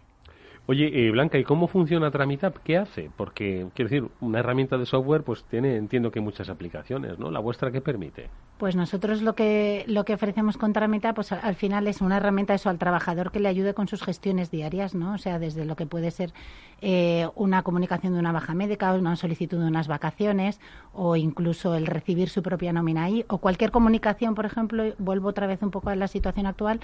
[0.67, 2.59] Oye, eh, Blanca, ¿y cómo funciona Tramitab?
[2.63, 3.09] ¿Qué hace?
[3.17, 7.31] Porque, quiero decir, una herramienta de software pues tiene, entiendo que muchas aplicaciones, ¿no?
[7.31, 8.29] ¿La vuestra qué permite?
[8.59, 12.53] Pues nosotros lo que, lo que ofrecemos con Tramitab, pues al final es una herramienta
[12.53, 15.15] eso al trabajador que le ayude con sus gestiones diarias, ¿no?
[15.15, 16.31] O sea, desde lo que puede ser
[16.79, 20.59] eh, una comunicación de una baja médica, una solicitud de unas vacaciones
[20.93, 25.47] o incluso el recibir su propia nómina ahí o cualquier comunicación, por ejemplo, vuelvo otra
[25.47, 26.81] vez un poco a la situación actual,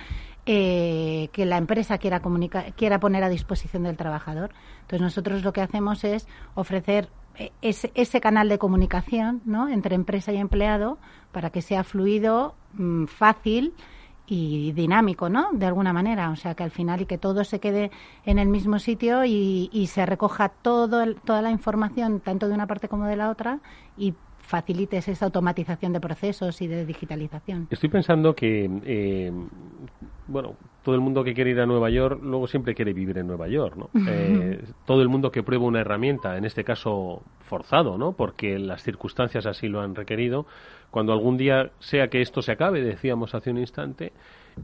[0.48, 4.52] eh, que la empresa quiera, comunicar, quiera poner a disposición del trabajador.
[4.82, 9.70] Entonces nosotros lo que hacemos es ofrecer eh, ese, ese canal de comunicación ¿no?
[9.70, 10.98] entre empresa y empleado
[11.32, 13.74] para que sea fluido, mm, fácil
[14.30, 15.52] y dinámico, ¿no?
[15.54, 17.92] De alguna manera, o sea, que al final y que todo se quede
[18.26, 22.68] en el mismo sitio y, y se recoja todo toda la información, tanto de una
[22.68, 23.62] parte como de la otra,
[23.96, 24.14] y
[24.48, 27.68] facilites esa automatización de procesos y de digitalización.
[27.70, 29.32] Estoy pensando que, eh,
[30.28, 30.56] bueno,
[30.88, 33.50] todo el mundo que quiere ir a Nueva York luego siempre quiere vivir en Nueva
[33.50, 33.90] York, ¿no?
[34.08, 38.14] Eh, todo el mundo que prueba una herramienta, en este caso forzado, ¿no?
[38.14, 40.46] Porque las circunstancias así lo han requerido,
[40.90, 44.14] cuando algún día sea que esto se acabe, decíamos hace un instante,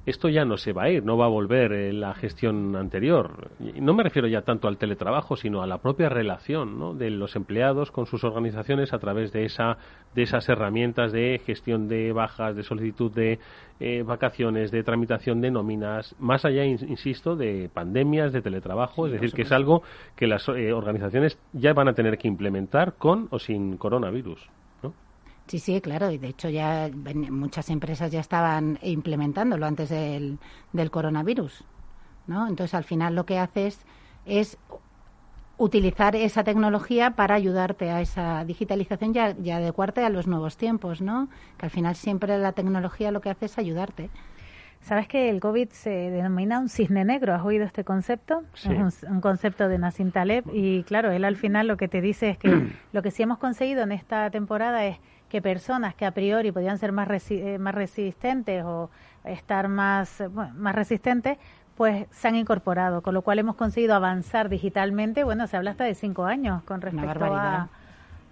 [0.06, 3.52] esto ya no se va a ir, no va a volver eh, la gestión anterior.
[3.60, 7.92] no me refiero ya tanto al teletrabajo, sino a la propia relación de los empleados
[7.92, 9.78] con sus organizaciones a través de, esa,
[10.14, 13.40] de esas herramientas de gestión de bajas, de solicitud de
[13.80, 19.08] eh, vacaciones, de tramitación de nóminas, más allá, insisto, de pandemias, de teletrabajo.
[19.08, 19.84] es decir, que es algo
[20.16, 24.50] que las eh, organizaciones ya van a tener que implementar con o sin coronavirus.
[25.48, 26.90] Sí, sí, claro, y de hecho ya
[27.30, 30.40] muchas empresas ya estaban implementándolo antes del,
[30.72, 31.66] del coronavirus,
[32.28, 32.48] ¿no?
[32.48, 33.86] Entonces al final lo que haces
[34.26, 34.58] es
[35.58, 41.02] utilizar esa tecnología para ayudarte a esa digitalización y, y adecuarte a los nuevos tiempos,
[41.02, 41.30] ¿no?
[41.58, 44.10] Que al final siempre la tecnología lo que hace es ayudarte.
[44.84, 47.34] ¿Sabes que el COVID se denomina un cisne negro?
[47.34, 48.44] ¿Has oído este concepto?
[48.54, 52.32] Es un, concepto de Nassim Taleb y claro, él al final lo que te dice
[52.32, 52.50] es que
[52.92, 54.98] lo que sí hemos conseguido en esta temporada es
[55.34, 58.92] que personas que a priori podían ser más, eh, más resistentes o
[59.24, 61.40] estar más, eh, más resistentes,
[61.76, 65.24] pues se han incorporado, con lo cual hemos conseguido avanzar digitalmente.
[65.24, 67.68] Bueno, se habla hasta de cinco años con respecto a,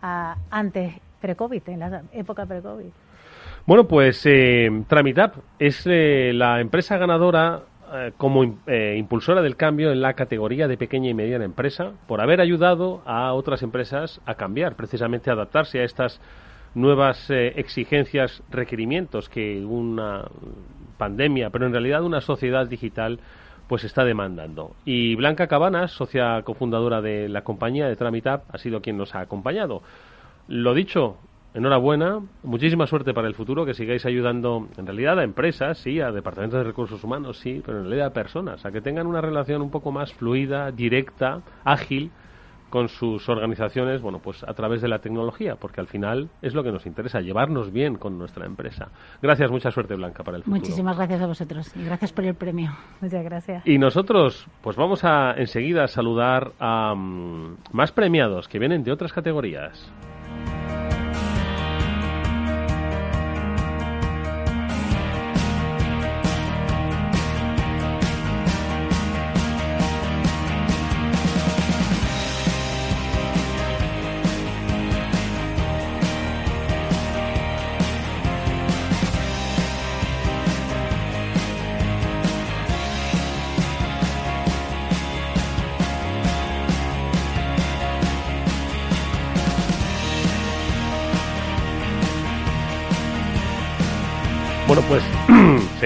[0.04, 2.92] a, antes pre-COVID, en la época pre-COVID.
[3.66, 9.92] Bueno, pues eh, Tramitap es eh, la empresa ganadora eh, como eh, impulsora del cambio
[9.92, 14.36] en la categoría de pequeña y mediana empresa por haber ayudado a otras empresas a
[14.36, 16.22] cambiar, precisamente a adaptarse a estas
[16.74, 20.26] nuevas exigencias, requerimientos que una
[20.98, 23.20] pandemia, pero en realidad una sociedad digital
[23.68, 24.76] pues está demandando.
[24.84, 29.22] Y Blanca Cabanas, socia cofundadora de la compañía de Tramitap, ha sido quien nos ha
[29.22, 29.82] acompañado.
[30.50, 31.18] Lo dicho,
[31.54, 36.12] enhorabuena, muchísima suerte para el futuro, que sigáis ayudando en realidad a empresas, sí, a
[36.12, 39.62] departamentos de recursos humanos, sí, pero en realidad a personas, a que tengan una relación
[39.62, 42.12] un poco más fluida, directa, ágil
[42.72, 46.64] con sus organizaciones, bueno, pues a través de la tecnología, porque al final es lo
[46.64, 48.88] que nos interesa, llevarnos bien con nuestra empresa.
[49.22, 50.60] Gracias, mucha suerte, Blanca, para el futuro.
[50.60, 52.72] Muchísimas gracias a vosotros y gracias por el premio.
[53.02, 53.68] Muchas gracias.
[53.68, 59.14] Y nosotros, pues vamos a enseguida saludar a mm, más premiados que vienen de otras
[59.14, 59.92] categorías.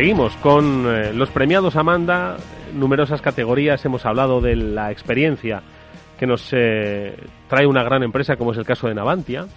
[0.05, 2.37] Seguimos con eh, los premiados Amanda,
[2.75, 5.63] numerosas categorías, hemos hablado de la experiencia
[6.19, 7.17] que nos eh,
[7.49, 9.47] trae una gran empresa como es el caso de Navantia,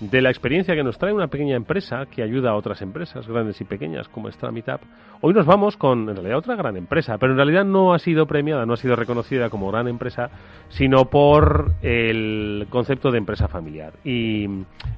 [0.00, 3.60] de la experiencia que nos trae una pequeña empresa que ayuda a otras empresas, grandes
[3.60, 4.80] y pequeñas, como es Tramitap.
[5.20, 8.24] Hoy nos vamos con, en realidad, otra gran empresa, pero en realidad no ha sido
[8.24, 10.30] premiada, no ha sido reconocida como gran empresa,
[10.70, 13.92] sino por el concepto de empresa familiar.
[14.02, 14.46] Y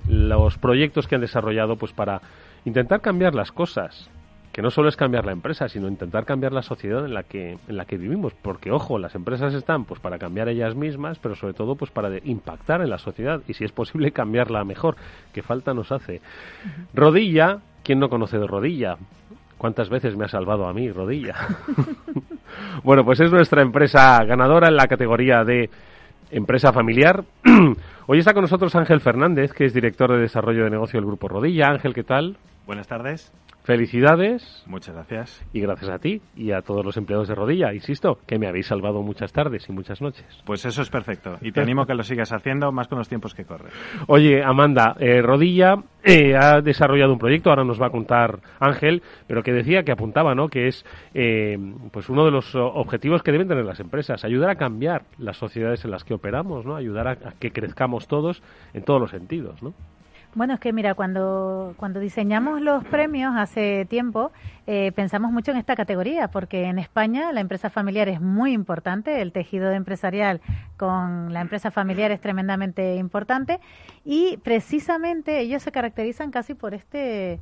[0.08, 2.20] los proyectos que han desarrollado pues para
[2.64, 4.08] intentar cambiar las cosas,
[4.52, 7.58] que no solo es cambiar la empresa, sino intentar cambiar la sociedad en la que
[7.66, 11.34] en la que vivimos, porque ojo, las empresas están pues para cambiar ellas mismas, pero
[11.34, 14.96] sobre todo pues para impactar en la sociedad y si es posible cambiarla mejor,
[15.32, 16.20] que falta nos hace.
[16.94, 18.96] Rodilla, ¿quién no conoce de Rodilla?
[19.56, 21.34] ¿Cuántas veces me ha salvado a mí Rodilla?
[22.84, 25.70] bueno, pues es nuestra empresa ganadora en la categoría de
[26.30, 27.24] empresa familiar.
[28.06, 31.28] Hoy está con nosotros Ángel Fernández, que es director de desarrollo de negocio del Grupo
[31.28, 31.68] Rodilla.
[31.68, 32.36] Ángel, ¿qué tal?
[32.66, 33.32] Buenas tardes.
[33.64, 34.64] Felicidades.
[34.66, 35.44] Muchas gracias.
[35.52, 38.66] Y gracias a ti y a todos los empleados de Rodilla, insisto, que me habéis
[38.66, 40.26] salvado muchas tardes y muchas noches.
[40.44, 41.38] Pues eso es perfecto.
[41.40, 43.70] Y te animo a que lo sigas haciendo, más con los tiempos que corren.
[44.08, 49.02] Oye, Amanda, eh, Rodilla eh, ha desarrollado un proyecto, ahora nos va a contar Ángel,
[49.28, 50.48] pero que decía que apuntaba, ¿no?
[50.48, 51.56] Que es eh,
[51.92, 55.84] pues uno de los objetivos que deben tener las empresas, ayudar a cambiar las sociedades
[55.84, 56.74] en las que operamos, ¿no?
[56.74, 58.42] Ayudar a, a que crezcamos todos
[58.74, 59.72] en todos los sentidos, ¿no?
[60.34, 64.32] Bueno, es que mira, cuando, cuando diseñamos los premios hace tiempo,
[64.66, 69.20] eh, pensamos mucho en esta categoría, porque en España la empresa familiar es muy importante,
[69.20, 70.40] el tejido empresarial
[70.78, 73.60] con la empresa familiar es tremendamente importante
[74.06, 77.38] y precisamente ellos se caracterizan casi por este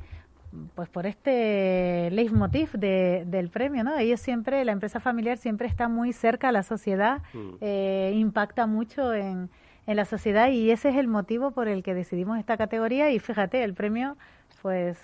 [0.75, 3.97] pues por este leitmotiv de, del premio, ¿no?
[3.97, 7.49] Ellos siempre, la empresa familiar siempre está muy cerca a la sociedad, mm.
[7.61, 9.49] eh, impacta mucho en,
[9.87, 13.19] en la sociedad y ese es el motivo por el que decidimos esta categoría y
[13.19, 14.17] fíjate, el premio
[14.61, 15.03] pues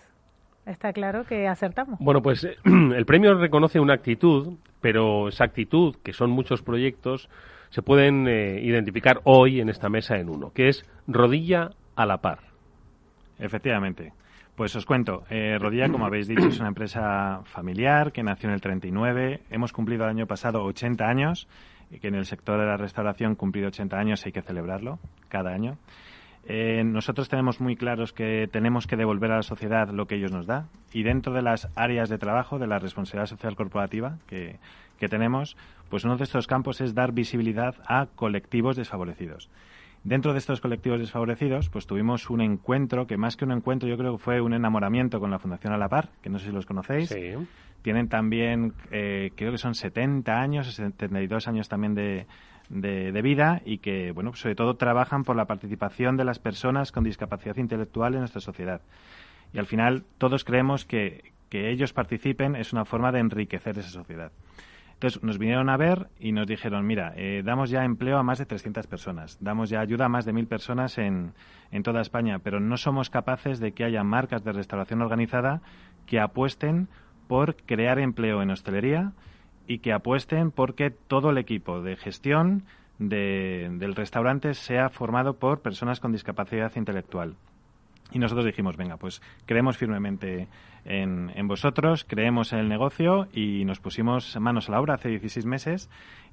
[0.66, 2.00] está claro que acertamos.
[2.00, 7.30] Bueno, pues el premio reconoce una actitud, pero esa actitud, que son muchos proyectos,
[7.70, 12.18] se pueden eh, identificar hoy en esta mesa en uno, que es rodilla a la
[12.18, 12.40] par.
[13.40, 14.14] Efectivamente.
[14.56, 18.56] Pues os cuento, eh, Rodilla, como habéis dicho, es una empresa familiar que nació en
[18.56, 19.42] el 39.
[19.52, 21.48] Hemos cumplido el año pasado 80 años
[22.02, 25.78] que en el sector de la restauración cumplido 80 años hay que celebrarlo cada año.
[26.50, 30.32] Eh, nosotros tenemos muy claros que tenemos que devolver a la sociedad lo que ellos
[30.32, 34.58] nos da y dentro de las áreas de trabajo de la responsabilidad social corporativa que,
[34.98, 35.58] que tenemos,
[35.90, 39.50] pues uno de estos campos es dar visibilidad a colectivos desfavorecidos.
[40.04, 43.98] Dentro de estos colectivos desfavorecidos, pues tuvimos un encuentro que más que un encuentro yo
[43.98, 46.52] creo que fue un enamoramiento con la Fundación A la Par, que no sé si
[46.52, 47.10] los conocéis.
[47.10, 47.34] Sí.
[47.82, 52.26] Tienen también, eh, creo que son 70 años, 72 años también de,
[52.70, 57.04] de, vida y que, bueno, sobre todo trabajan por la participación de las personas con
[57.04, 58.82] discapacidad intelectual en nuestra sociedad.
[59.54, 63.90] Y al final todos creemos que, que ellos participen es una forma de enriquecer esa
[63.90, 64.32] sociedad.
[64.98, 68.40] Entonces nos vinieron a ver y nos dijeron, mira, eh, damos ya empleo a más
[68.40, 71.34] de 300 personas, damos ya ayuda a más de mil personas en,
[71.70, 75.62] en toda España, pero no somos capaces de que haya marcas de restauración organizada
[76.08, 76.88] que apuesten
[77.28, 79.12] por crear empleo en hostelería
[79.68, 82.64] y que apuesten porque todo el equipo de gestión
[82.98, 87.36] del restaurante sea formado por personas con discapacidad intelectual.
[88.12, 90.48] Y nosotros dijimos, venga, pues creemos firmemente
[90.86, 95.10] en, en, vosotros, creemos en el negocio y nos pusimos manos a la obra hace
[95.10, 95.90] 16 meses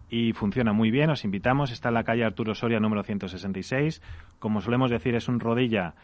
[0.09, 1.11] y funciona muy bien.
[1.11, 4.03] Os invitamos, está en la calle Arturo Soria número 166.
[4.39, 5.95] Como solemos decir, es un rodilla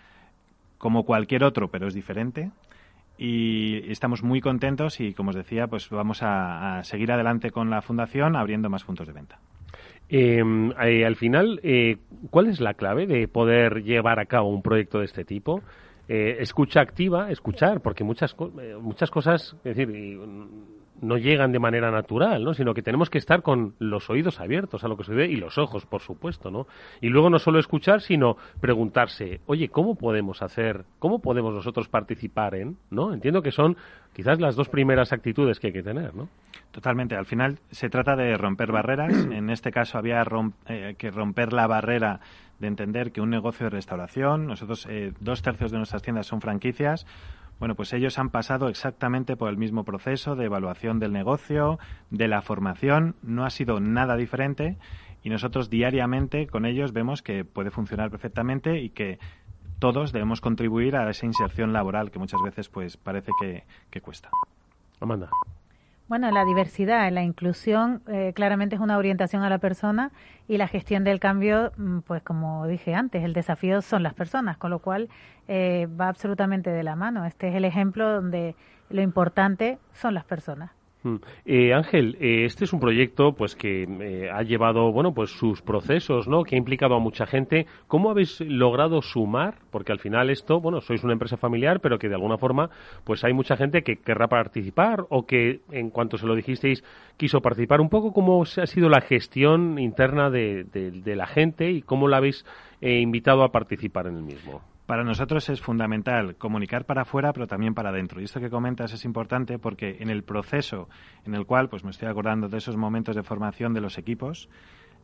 [0.79, 2.51] como cualquier otro, pero es diferente
[3.21, 7.83] y estamos muy contentos y, como os decía, pues vamos a, seguir adelante con la
[7.83, 9.39] fundación abriendo más puntos de venta.
[10.13, 11.99] Em, eh, al final, eh,
[12.31, 15.63] ¿cuál es la clave de poder llevar a cabo un proyecto de este tipo?
[16.09, 18.35] Eh, escucha activa, escuchar, porque muchas,
[18.81, 20.19] muchas cosas, es decir,
[21.01, 22.55] no llegan de manera natural, ¿no?
[22.55, 25.37] Sino que tenemos que estar con los oídos abiertos a lo que se ve y
[25.37, 26.67] los ojos, por supuesto, ¿no?
[27.01, 32.55] Y luego no solo escuchar, sino preguntarse, oye, ¿cómo podemos hacer, cómo podemos nosotros participar
[32.55, 33.15] en, ¿no?
[33.15, 33.77] Entiendo que son
[34.13, 36.29] quizás las dos primeras actitudes que hay que tener, ¿no?
[36.71, 37.17] Totalmente.
[37.17, 39.13] Al final se trata de romper barreras.
[39.41, 40.25] En este caso había
[40.69, 42.21] eh, que romper la barrera
[42.59, 46.41] de entender que un negocio de restauración, nosotros eh, dos tercios de nuestras tiendas son
[46.41, 47.07] franquicias,
[47.61, 51.79] bueno, pues ellos han pasado exactamente por el mismo proceso de evaluación del negocio,
[52.11, 54.79] de la formación, no ha sido nada diferente
[55.23, 59.19] y nosotros diariamente con ellos vemos que puede funcionar perfectamente y que
[59.79, 64.31] todos debemos contribuir a esa inserción laboral que muchas veces pues parece que, que cuesta.
[64.99, 65.29] Amanda.
[66.11, 70.11] Bueno, la diversidad, la inclusión eh, claramente es una orientación a la persona
[70.49, 74.57] y la gestión del cambio, mm, pues como dije antes, el desafío son las personas,
[74.57, 75.09] con lo cual
[75.47, 77.27] eh, va absolutamente de la mano.
[77.27, 78.57] Este es el ejemplo donde
[78.89, 80.73] lo importante son las personas.
[81.03, 81.17] Mm.
[81.47, 85.63] Eh, Ángel, eh, este es un proyecto pues que eh, ha llevado bueno pues sus
[85.63, 86.43] procesos, ¿no?
[86.43, 87.67] Que ha implicado a mucha gente.
[87.87, 89.55] ¿Cómo habéis logrado sumar?
[89.71, 92.69] Porque al final esto, bueno, sois una empresa familiar, pero que de alguna forma
[93.05, 96.85] pues hay mucha gente que querrá participar o que en cuanto se lo dijisteis
[97.17, 97.81] quiso participar.
[97.81, 102.19] Un poco cómo ha sido la gestión interna de, de la gente y cómo la
[102.19, 102.45] habéis
[102.83, 104.63] invitado a participar en el mismo.
[104.91, 108.21] Para nosotros es fundamental comunicar para afuera, pero también para adentro.
[108.21, 110.89] Y esto que comentas es importante porque en el proceso
[111.25, 114.49] en el cual, pues me estoy acordando de esos momentos de formación de los equipos,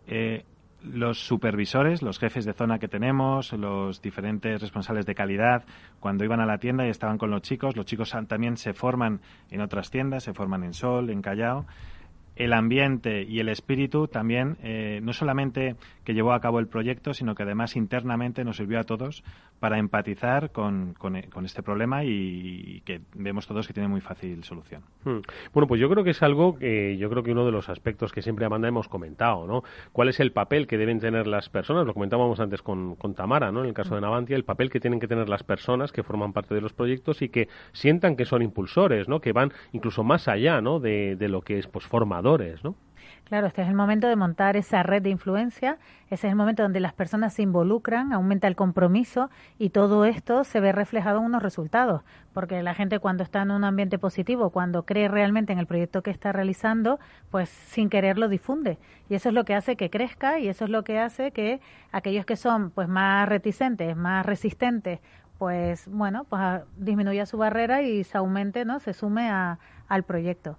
[0.08, 0.44] eh,
[0.82, 5.64] los supervisores, los jefes de zona que tenemos, los diferentes responsables de calidad,
[6.00, 9.20] cuando iban a la tienda y estaban con los chicos, los chicos también se forman
[9.52, 11.64] en otras tiendas, se forman en Sol, en Callao,
[12.36, 17.14] el ambiente y el espíritu también, eh, no solamente que llevó a cabo el proyecto,
[17.14, 19.24] sino que además internamente nos sirvió a todos
[19.58, 24.82] para empatizar con, con, este problema y, que vemos todos que tiene muy fácil solución.
[25.04, 25.20] Hmm.
[25.52, 28.12] Bueno, pues yo creo que es algo que yo creo que uno de los aspectos
[28.12, 29.62] que siempre Amanda hemos comentado, ¿no?
[29.92, 31.86] ¿Cuál es el papel que deben tener las personas?
[31.86, 33.62] Lo comentábamos antes con, con Tamara, ¿no?
[33.62, 36.32] En el caso de Navantia, el papel que tienen que tener las personas que forman
[36.32, 39.20] parte de los proyectos y que sientan que son impulsores, ¿no?
[39.20, 40.80] Que van incluso más allá, ¿no?
[40.80, 41.86] De, de lo que es pues
[43.24, 45.78] Claro, este es el momento de montar esa red de influencia,
[46.10, 50.44] ese es el momento donde las personas se involucran, aumenta el compromiso y todo esto
[50.44, 54.50] se ve reflejado en unos resultados, porque la gente cuando está en un ambiente positivo,
[54.50, 59.16] cuando cree realmente en el proyecto que está realizando, pues sin querer lo difunde y
[59.16, 61.60] eso es lo que hace que crezca y eso es lo que hace que
[61.90, 65.00] aquellos que son pues más reticentes, más resistentes,
[65.38, 68.78] pues bueno, pues disminuya su barrera y se aumente, ¿no?
[68.78, 70.58] Se sume al proyecto.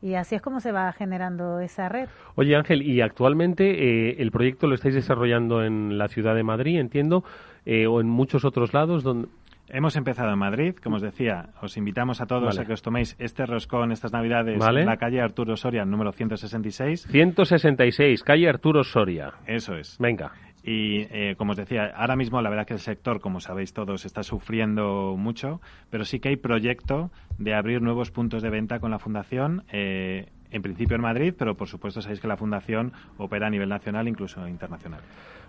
[0.00, 2.08] Y así es como se va generando esa red.
[2.36, 3.64] Oye Ángel, y actualmente
[4.10, 7.24] eh, el proyecto lo estáis desarrollando en la ciudad de Madrid, entiendo,
[7.64, 9.28] eh, o en muchos otros lados donde...
[9.70, 13.16] Hemos empezado en Madrid, como os decía, os invitamos a todos a que os toméis
[13.18, 17.06] este roscón estas Navidades en la calle Arturo Soria, número 166.
[17.10, 19.34] 166, calle Arturo Soria.
[19.46, 19.98] Eso es.
[20.00, 20.32] Venga.
[20.68, 24.04] Y eh, como os decía, ahora mismo la verdad que el sector, como sabéis todos,
[24.04, 28.90] está sufriendo mucho, pero sí que hay proyecto de abrir nuevos puntos de venta con
[28.90, 29.64] la Fundación.
[29.72, 33.70] Eh, en principio en Madrid, pero por supuesto sabéis que la Fundación opera a nivel
[33.70, 35.00] nacional, incluso internacional.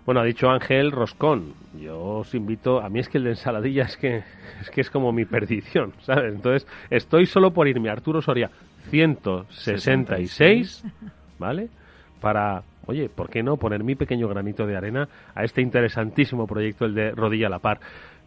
[0.06, 1.52] Bueno, ha dicho Ángel Roscón.
[1.78, 4.22] Yo os invito, a mí es que el de ensaladilla es que
[4.62, 6.34] es que es como mi perdición, ¿sabes?
[6.34, 8.50] Entonces, estoy solo por irme Arturo Soria
[8.88, 10.82] 166,
[11.38, 11.68] ¿vale?
[12.22, 16.84] Para oye, ¿por qué no poner mi pequeño granito de arena a este interesantísimo proyecto,
[16.84, 17.80] el de Rodilla a la Par?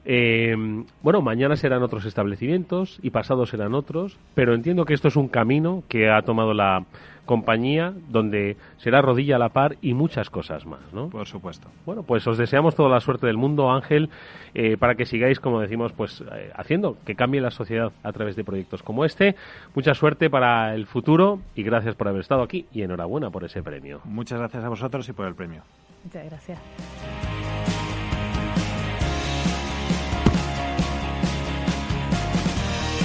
[0.05, 0.53] Eh,
[1.01, 5.29] bueno, mañana serán otros establecimientos y pasado serán otros, pero entiendo que esto es un
[5.29, 6.85] camino que ha tomado la
[7.25, 11.09] compañía donde será rodilla a la par y muchas cosas más, ¿no?
[11.09, 11.69] Por supuesto.
[11.86, 14.09] Bueno, pues os deseamos toda la suerte del mundo, Ángel,
[14.53, 18.36] eh, para que sigáis, como decimos, pues eh, haciendo que cambie la sociedad a través
[18.36, 19.36] de proyectos como este.
[19.75, 23.63] Mucha suerte para el futuro y gracias por haber estado aquí y enhorabuena por ese
[23.63, 24.01] premio.
[24.03, 25.63] Muchas gracias a vosotros y por el premio.
[26.03, 27.32] Muchas gracias.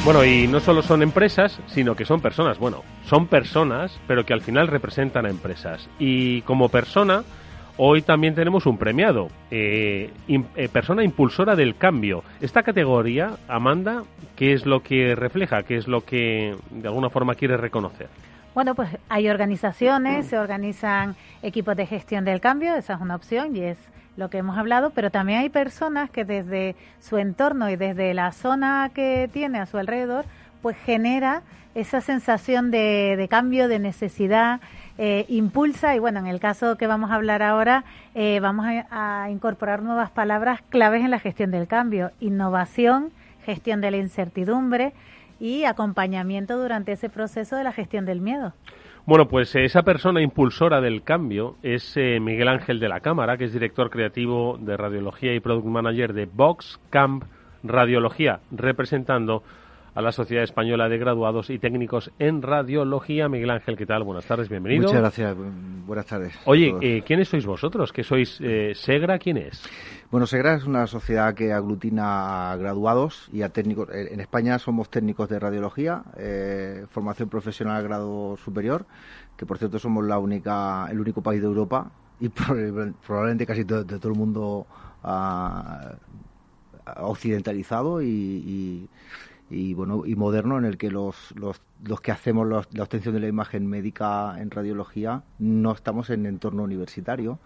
[0.04, 2.58] Bueno, y no solo son empresas, sino que son personas.
[2.58, 5.88] Bueno, son personas, pero que al final representan a empresas.
[5.98, 7.24] Y como persona,
[7.76, 12.24] hoy también tenemos un premiado, eh, eh, persona impulsora del cambio.
[12.40, 14.04] Esta categoría, Amanda,
[14.36, 15.62] ¿qué es lo que refleja?
[15.64, 18.08] ¿Qué es lo que de alguna forma quiere reconocer?
[18.54, 23.54] Bueno, pues hay organizaciones, se organizan equipos de gestión del cambio, esa es una opción
[23.54, 23.78] y es
[24.18, 28.32] lo que hemos hablado, pero también hay personas que desde su entorno y desde la
[28.32, 30.24] zona que tiene a su alrededor,
[30.60, 31.42] pues genera
[31.76, 34.60] esa sensación de, cambio, de necesidad,
[34.98, 37.84] eh, impulsa y bueno, en el caso que vamos a hablar ahora,
[38.16, 43.12] eh, vamos a, a, incorporar nuevas palabras claves en la gestión del cambio, innovación,
[43.46, 44.94] gestión de la incertidumbre
[45.38, 48.52] y acompañamiento durante ese proceso de la gestión del miedo.
[49.08, 53.38] Bueno, pues eh, esa persona impulsora del cambio es eh, Miguel Ángel de la Cámara,
[53.38, 57.24] que es director creativo de radiología y product manager de Vox Camp
[57.62, 59.42] Radiología, representando
[59.94, 63.30] a la Sociedad Española de Graduados y Técnicos en Radiología.
[63.30, 64.04] Miguel Ángel, ¿qué tal?
[64.04, 64.82] Buenas tardes, bienvenido.
[64.82, 65.36] Muchas gracias,
[65.86, 66.38] buenas tardes.
[66.44, 67.92] Oye, eh, ¿quiénes sois vosotros?
[67.92, 68.38] ¿Qué sois?
[68.42, 69.60] Eh, ¿Segra quién es?
[70.10, 73.90] Bueno, Segra es una sociedad que aglutina a graduados y a técnicos.
[73.90, 76.02] Eh, en España somos técnicos de radiología,
[76.88, 78.86] formación profesional grado superior,
[79.36, 81.90] que por cierto somos la única, el único país de Europa
[82.20, 82.28] y
[83.06, 84.66] probablemente casi de, todo el mundo
[85.02, 85.96] ah,
[86.96, 88.88] occidentalizado y
[89.74, 93.66] bueno y moderno en el que los, los que hacemos la obtención de la imagen
[93.66, 97.38] médica en radiología no estamos en entorno universitario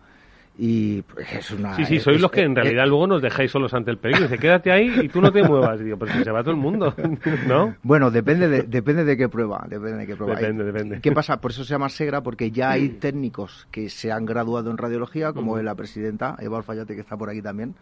[0.58, 3.72] y pues, es una sí sí sois los que en realidad luego nos dejáis solos
[3.72, 4.24] ante el peligro.
[4.24, 6.94] Dice quédate ahí y tú no te muevas digo pues se va todo el mundo
[7.46, 10.34] no bueno depende de, depende de qué prueba depende de qué prueba.
[10.34, 11.00] Depende, depende.
[11.00, 14.70] qué pasa por eso se llama Segra porque ya hay técnicos que se han graduado
[14.70, 17.74] en radiología como es la presidenta Eva Alfayate que está por aquí también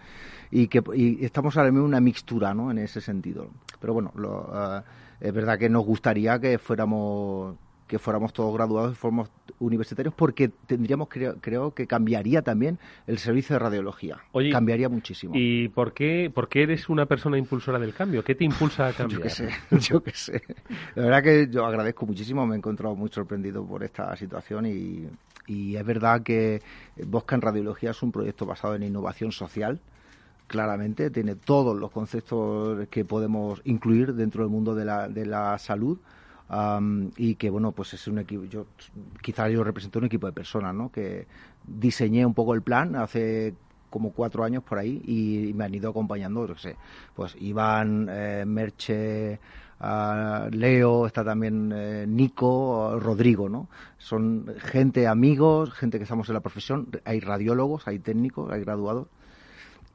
[0.51, 2.71] y que y estamos ahora mismo una mixtura ¿no?
[2.71, 3.49] en ese sentido.
[3.81, 4.83] Pero bueno, lo, eh,
[5.21, 7.57] es verdad que nos gustaría que fuéramos
[7.91, 9.29] que fuéramos todos graduados y fuéramos
[9.59, 12.79] universitarios porque tendríamos creo, creo que cambiaría también
[13.09, 14.19] el servicio de radiología.
[14.31, 15.33] Oye, cambiaría muchísimo.
[15.35, 18.93] y por qué por qué eres una persona impulsora del cambio qué te impulsa a
[18.93, 20.43] cambiar yo qué sé yo qué sé.
[20.95, 25.09] La verdad que yo agradezco muchísimo me he encontrado muy sorprendido por esta situación y,
[25.49, 26.63] y es verdad que
[27.07, 29.81] Bosca en Radiología es un proyecto basado en innovación social.
[30.47, 35.59] Claramente, tiene todos los conceptos que podemos incluir dentro del mundo de la, de la
[35.59, 35.99] salud.
[37.17, 38.67] Y que bueno pues es un equipo yo
[39.23, 41.27] quizás yo represento un equipo de personas no que
[41.65, 43.55] diseñé un poco el plan hace
[43.89, 46.77] como cuatro años por ahí y, me han ido acompañando no sé.
[47.15, 49.39] Pues Iván eh, Merche
[49.81, 56.35] ah, Leo está también eh, Nico Rodrigo no son gente amigos gente que estamos en
[56.35, 59.07] la profesión hay radiólogos hay técnicos hay graduados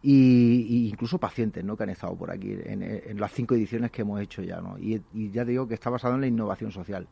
[0.07, 1.75] y, incluso pacientes ¿no?
[1.75, 4.61] que han estado por aquí en, las cinco ediciones que hemos hecho ya.
[4.61, 4.77] ¿no?
[4.77, 5.01] Y,
[5.31, 7.07] ya digo que está basado en la innovación social,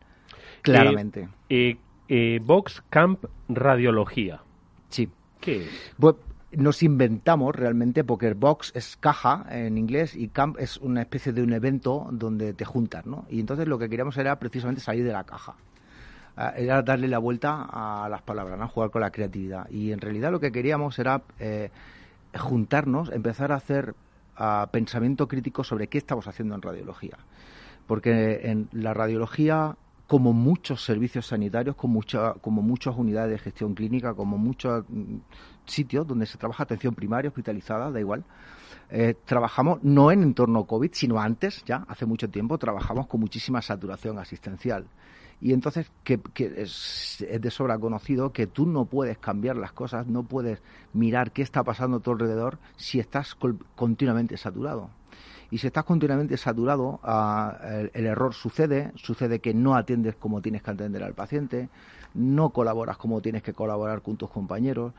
[0.62, 1.28] claramente.
[1.50, 1.78] Eh,
[2.08, 4.42] eh, Vox Camp Radiología.
[4.90, 5.10] Sí.
[5.40, 5.96] ¿Qué es?
[6.56, 11.42] nos inventamos realmente, porque Box es caja en inglés y Camp es una especie de
[11.42, 13.26] un evento donde te juntas, ¿no?
[13.28, 15.56] Y entonces lo que queríamos era precisamente salir de la caja.
[16.38, 18.68] Ah, era darle la vuelta a las palabras, ¿no?
[18.68, 19.68] Jugar con la creatividad.
[19.72, 21.24] Y en realidad lo que queríamos era...
[21.40, 21.72] Eh,
[22.38, 23.96] juntarnos, empezar a hacer
[24.72, 27.18] pensamiento crítico sobre qué estamos haciendo en radiología.
[27.88, 29.76] Porque en la radiología,
[30.08, 35.18] como muchos servicios sanitarios, como, mucha, como muchas unidades de gestión clínica, como muchos mm,
[35.66, 38.24] sitios donde se trabaja atención primaria, hospitalizada, da igual,
[38.90, 43.62] eh, trabajamos no en entorno COVID, sino antes, ya hace mucho tiempo, trabajamos con muchísima
[43.62, 44.86] saturación asistencial.
[45.44, 50.24] Y entonces que, es, de sobra conocido que tú no puedes cambiar las cosas, no
[50.24, 50.62] puedes
[50.94, 53.36] mirar qué está pasando a tu alrededor si estás
[53.76, 54.90] continuamente saturado.
[55.52, 57.58] Y si estás continuamente saturado, ah,
[57.94, 61.68] el, error sucede, sucede que no atiendes como tienes que atender al paciente,
[62.14, 64.94] no colaboras como tienes que colaborar con tus compañeros,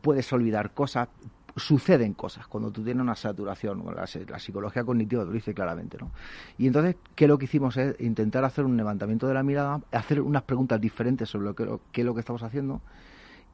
[0.00, 1.08] puedes olvidar cosas,
[1.56, 3.84] suceden cosas cuando tú tienes una saturación.
[3.94, 5.98] La, la psicología cognitiva lo dice claramente.
[5.98, 6.10] ¿no?
[6.58, 10.20] Y entonces, ¿qué lo que hicimos es intentar hacer un levantamiento de la mirada, hacer
[10.20, 12.80] unas preguntas diferentes sobre lo que, qué es lo que estamos haciendo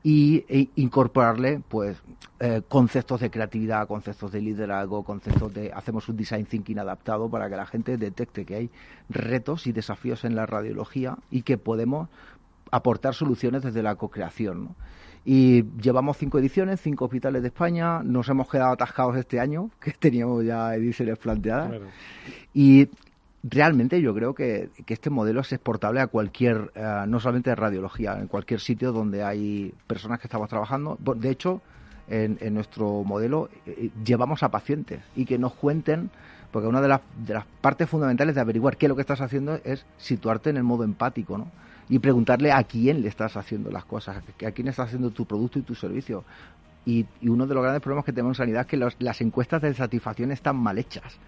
[0.02, 1.98] y e incorporarle pues
[2.38, 7.50] eh, conceptos de creatividad, conceptos de liderazgo, conceptos de hacemos un design thinking adaptado para
[7.50, 8.70] que la gente detecte que hay
[9.10, 12.08] retos y desafíos en la radiología y que podemos
[12.70, 14.64] aportar soluciones desde la co-creación.
[14.64, 14.76] ¿no?
[15.24, 18.02] Y llevamos cinco ediciones, cinco hospitales de España.
[18.02, 21.80] Nos hemos quedado atascados este año, que teníamos ya ediciones planteadas.
[22.54, 22.88] Y
[23.42, 28.18] realmente yo creo que, este modelo es exportable a cualquier, eh, no solamente de radiología,
[28.18, 30.98] en cualquier sitio donde hay personas que estamos trabajando.
[31.16, 31.60] De hecho,
[32.08, 36.10] en, nuestro modelo eh, llevamos a pacientes y que nos cuenten,
[36.50, 39.20] porque una de las, de las partes fundamentales de averiguar qué es lo que estás
[39.20, 41.48] haciendo es situarte en el modo empático, ¿no?
[41.90, 45.58] Y preguntarle a quién le estás haciendo las cosas, a quién estás haciendo tu producto
[45.58, 46.24] y tu servicio.
[46.86, 49.74] Y, uno de los grandes problemas que tenemos en sanidad es que las encuestas de
[49.74, 51.18] satisfacción están mal hechas.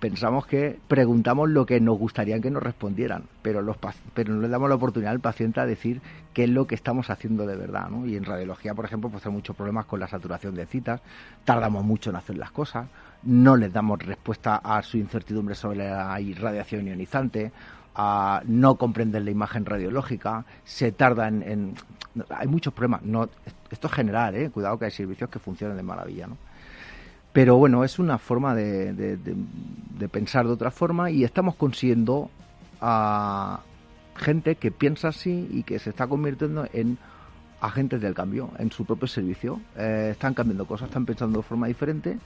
[0.00, 3.76] Pensamos que preguntamos lo que nos gustaría que nos respondieran, pero, los,
[4.14, 6.00] pero no le damos la oportunidad al paciente a decir
[6.32, 7.88] qué es lo que estamos haciendo de verdad.
[7.90, 8.06] ¿no?
[8.06, 11.02] Y en radiología, por ejemplo, pues hay muchos problemas con la saturación de citas,
[11.44, 12.88] tardamos mucho en hacer las cosas,
[13.22, 17.52] no les damos respuesta a su incertidumbre sobre la radiación ionizante
[17.94, 21.74] a no comprender la imagen radiológica, se tarda en,
[22.30, 23.02] hay muchos problemas.
[23.02, 23.28] No,
[23.70, 24.50] esto es general, ¿eh?
[24.50, 26.26] cuidado que hay servicios que funcionan de maravilla.
[26.26, 26.36] ¿no?
[27.32, 32.30] Pero bueno, es una forma de, de, pensar de otra forma y estamos consiguiendo
[32.80, 33.60] a
[34.16, 36.98] gente que piensa así y que se está convirtiendo en
[37.60, 39.60] agentes del cambio en su propio servicio.
[39.76, 42.18] Eh, están cambiando cosas, están pensando de forma diferente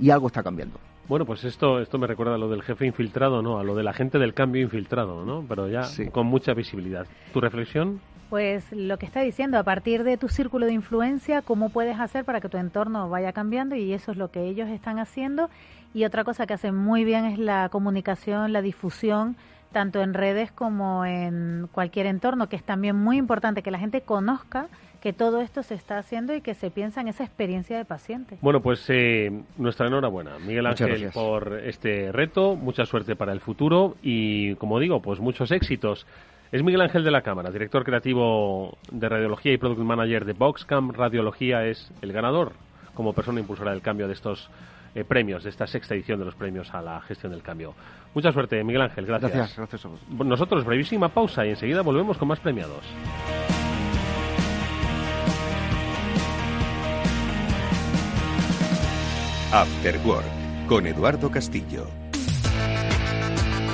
[0.00, 0.78] y algo está cambiando.
[1.08, 3.58] Bueno, pues esto, esto me recuerda a lo del jefe infiltrado, ¿no?
[3.58, 5.44] A lo del agente del cambio infiltrado, ¿no?
[5.48, 5.82] Pero ya
[6.12, 7.06] con mucha visibilidad.
[7.32, 8.00] ¿Tu reflexión?
[8.30, 12.24] Pues lo que está diciendo, a partir de tu círculo de influencia, cómo puedes hacer
[12.24, 15.50] para que tu entorno vaya cambiando y eso es lo que ellos están haciendo.
[15.94, 19.34] Y otra cosa que hacen muy bien es la comunicación, la difusión,
[19.72, 24.02] tanto en redes como en cualquier entorno, que es también muy importante que la gente
[24.02, 24.68] conozca
[25.00, 28.36] que todo esto se está haciendo y que se piensa en esa experiencia de paciente.
[28.42, 33.96] Bueno, pues eh, nuestra enhorabuena, Miguel Ángel, por este reto, mucha suerte para el futuro
[34.02, 36.06] y, como digo, pues muchos éxitos.
[36.52, 40.92] Es Miguel Ángel de la Cámara, director creativo de Radiología y Product Manager de Boxcam.
[40.92, 42.52] Radiología es el ganador
[42.94, 44.50] como persona impulsora del cambio de estos
[44.94, 47.74] eh, premios, de esta sexta edición de los premios a la gestión del cambio.
[48.14, 49.06] Mucha suerte, Miguel Ángel.
[49.06, 49.32] Gracias.
[49.32, 50.00] Gracias, gracias a vos.
[50.26, 52.84] Nosotros, brevísima pausa y enseguida volvemos con más premiados.
[59.52, 62.09] After Work con Eduardo Castillo.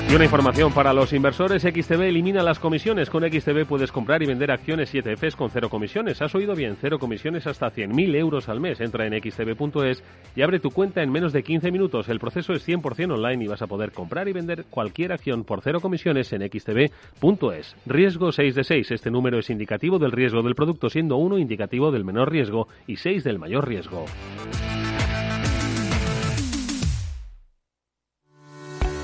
[0.09, 3.11] Y una información para los inversores, XTB elimina las comisiones.
[3.11, 6.23] Con XTB puedes comprar y vender acciones y ETFs con cero comisiones.
[6.23, 6.77] ¿Has oído bien?
[6.81, 8.81] Cero comisiones hasta 100.000 euros al mes.
[8.81, 10.05] Entra en xtb.es
[10.37, 12.09] y abre tu cuenta en menos de 15 minutos.
[12.09, 15.61] El proceso es 100% online y vas a poder comprar y vender cualquier acción por
[15.61, 17.75] cero comisiones en xtb.es.
[17.85, 18.91] Riesgo 6 de 6.
[18.93, 22.97] Este número es indicativo del riesgo del producto, siendo 1 indicativo del menor riesgo y
[22.97, 24.05] 6 del mayor riesgo.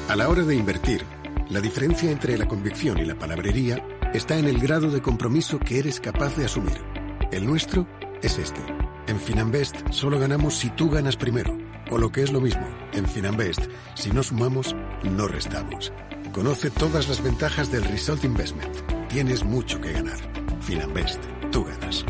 [0.09, 1.07] A la hora de invertir,
[1.49, 3.83] la diferencia entre la convicción y la palabrería
[4.13, 6.83] está en el grado de compromiso que eres capaz de asumir.
[7.31, 7.87] El nuestro
[8.21, 8.61] es este.
[9.07, 11.57] En Finanbest solo ganamos si tú ganas primero.
[11.91, 15.93] O lo que es lo mismo, en Finanbest, si no sumamos, no restamos.
[16.33, 18.75] Conoce todas las ventajas del Result Investment.
[19.09, 20.19] Tienes mucho que ganar.
[20.63, 22.05] Finanbest, tú ganas.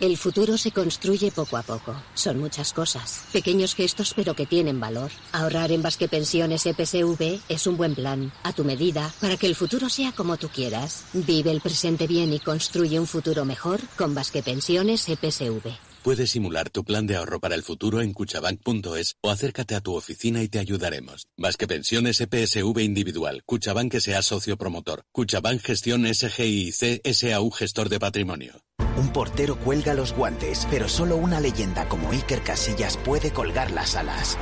[0.00, 1.92] El futuro se construye poco a poco.
[2.14, 3.22] Son muchas cosas.
[3.32, 5.10] Pequeños gestos pero que tienen valor.
[5.32, 9.56] Ahorrar en Basque Pensiones EPSV es un buen plan, a tu medida, para que el
[9.56, 11.04] futuro sea como tú quieras.
[11.12, 15.87] Vive el presente bien y construye un futuro mejor con Basque Pensiones EPSV.
[16.08, 19.94] Puedes simular tu plan de ahorro para el futuro en cuchabank.es o acércate a tu
[19.94, 21.26] oficina y te ayudaremos.
[21.36, 23.42] Basque Pensiones EPSV Individual.
[23.44, 25.04] Cuchabank sea socio promotor.
[25.12, 28.54] Cuchabank Gestión SGIC SAU Gestor de Patrimonio.
[28.96, 33.94] Un portero cuelga los guantes, pero solo una leyenda como Iker Casillas puede colgar las
[33.94, 34.38] alas.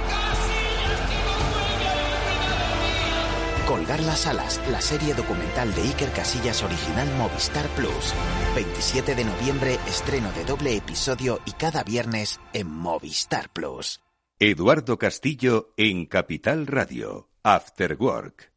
[3.66, 8.14] Colgar las alas, la serie documental de Iker Casillas original Movistar Plus.
[8.54, 14.00] 27 de noviembre, estreno de doble episodio y cada viernes en Movistar Plus.
[14.38, 17.28] Eduardo Castillo en Capital Radio.
[17.42, 18.55] After Work.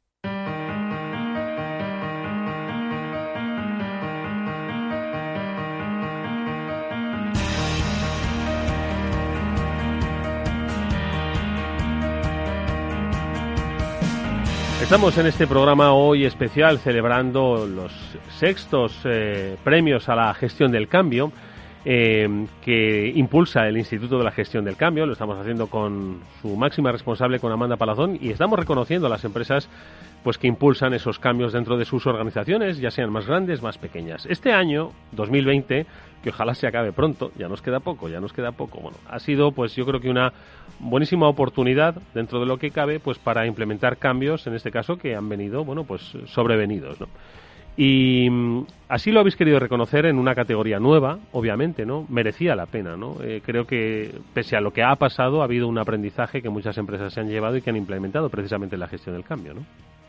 [14.89, 17.93] Estamos en este programa hoy especial celebrando los
[18.39, 21.31] sextos eh, premios a la gestión del cambio
[21.85, 25.05] eh, que impulsa el Instituto de la Gestión del Cambio.
[25.05, 29.23] Lo estamos haciendo con su máxima responsable, con Amanda Palazón, y estamos reconociendo a las
[29.23, 29.69] empresas
[30.23, 34.25] pues que impulsan esos cambios dentro de sus organizaciones, ya sean más grandes, más pequeñas.
[34.25, 35.85] Este año, 2020,
[36.21, 38.79] que ojalá se acabe pronto, ya nos queda poco, ya nos queda poco.
[38.81, 40.33] Bueno, ha sido pues yo creo que una
[40.79, 45.15] buenísima oportunidad dentro de lo que cabe pues para implementar cambios en este caso que
[45.15, 47.07] han venido, bueno, pues sobrevenidos, ¿no?
[47.81, 52.05] Y mm, así lo habéis querido reconocer en una categoría nueva, obviamente, ¿no?
[52.09, 53.15] Merecía la pena, ¿no?
[53.23, 56.77] Eh, creo que, pese a lo que ha pasado, ha habido un aprendizaje que muchas
[56.77, 59.61] empresas se han llevado y que han implementado precisamente en la gestión del cambio, ¿no?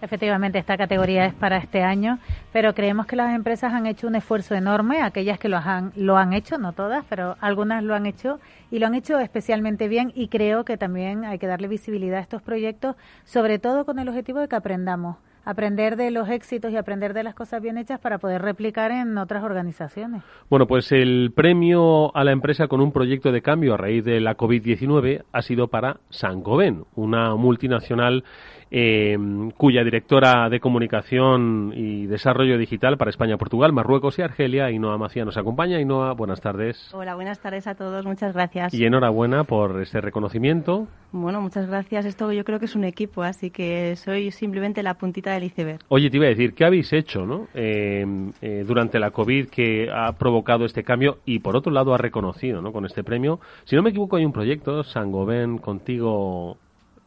[0.02, 2.18] Efectivamente, esta categoría es para este año,
[2.52, 6.16] pero creemos que las empresas han hecho un esfuerzo enorme, aquellas que lo han, lo
[6.16, 8.40] han hecho, no todas, pero algunas lo han hecho
[8.72, 12.22] y lo han hecho especialmente bien y creo que también hay que darle visibilidad a
[12.22, 16.76] estos proyectos, sobre todo con el objetivo de que aprendamos aprender de los éxitos y
[16.76, 20.22] aprender de las cosas bien hechas para poder replicar en otras organizaciones.
[20.48, 24.20] Bueno, pues el premio a la empresa con un proyecto de cambio a raíz de
[24.20, 28.24] la COVID-19 ha sido para Saint-Gobain, una multinacional
[28.70, 29.16] eh,
[29.56, 35.24] cuya directora de comunicación y desarrollo digital para España, Portugal, Marruecos y Argelia, Inoa Macía,
[35.24, 35.80] nos acompaña.
[35.80, 36.92] Inoa, buenas tardes.
[36.94, 38.72] Hola, buenas tardes a todos, muchas gracias.
[38.72, 40.86] Y enhorabuena por este reconocimiento.
[41.12, 42.04] Bueno, muchas gracias.
[42.04, 45.80] Esto yo creo que es un equipo, así que soy simplemente la puntita del iceberg.
[45.88, 47.48] Oye, te iba a decir, ¿qué habéis hecho ¿no?
[47.54, 48.06] Eh,
[48.40, 52.62] eh, durante la COVID que ha provocado este cambio y por otro lado ha reconocido
[52.62, 52.72] ¿no?
[52.72, 53.40] con este premio?
[53.64, 56.58] Si no me equivoco, hay un proyecto, Sangoven Contigo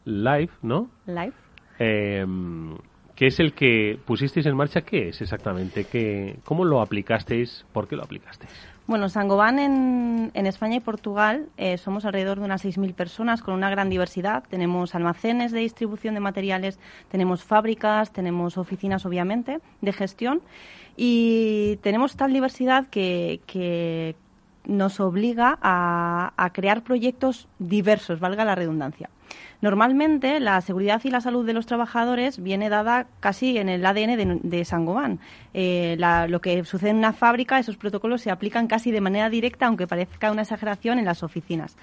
[0.04, 0.88] Live, ¿no?
[1.06, 1.43] Live.
[1.78, 2.24] Eh,
[3.14, 4.82] que es el que pusisteis en marcha.
[4.82, 5.84] ¿Qué es exactamente?
[5.84, 7.64] ¿Qué, ¿Cómo lo aplicasteis?
[7.72, 8.52] ¿Por qué lo aplicasteis?
[8.86, 13.54] Bueno, Sangoban en, en España y Portugal eh, somos alrededor de unas 6.000 personas con
[13.54, 14.44] una gran diversidad.
[14.50, 16.78] Tenemos almacenes de distribución de materiales,
[17.10, 20.42] tenemos fábricas, tenemos oficinas, obviamente, de gestión.
[20.96, 24.16] Y tenemos tal diversidad que, que
[24.66, 29.08] nos obliga a, a crear proyectos diversos, valga la redundancia.
[29.64, 34.14] Normalmente la seguridad y la salud de los trabajadores viene dada casi en el ADN
[34.14, 35.20] de, de Sangoban.
[35.54, 39.30] Eh, la, lo que sucede en una fábrica, esos protocolos se aplican casi de manera
[39.30, 41.76] directa, aunque parezca una exageración, en las oficinas.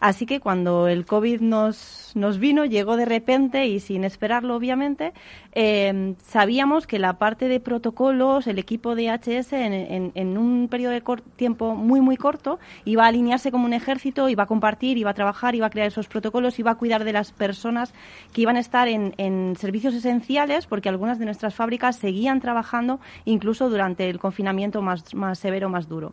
[0.00, 5.12] Así que cuando el COVID nos, nos vino, llegó de repente y sin esperarlo, obviamente,
[5.52, 10.68] eh, sabíamos que la parte de protocolos, el equipo de HS, en, en, en un
[10.68, 11.02] periodo de
[11.36, 15.14] tiempo muy, muy corto, iba a alinearse como un ejército, iba a compartir, iba a
[15.14, 17.94] trabajar, iba a crear esos protocolos, iba a cuidar de las personas
[18.32, 23.00] que iban a estar en, en servicios esenciales, porque algunas de nuestras fábricas seguían trabajando
[23.24, 26.12] incluso durante el confinamiento más, más severo, más duro.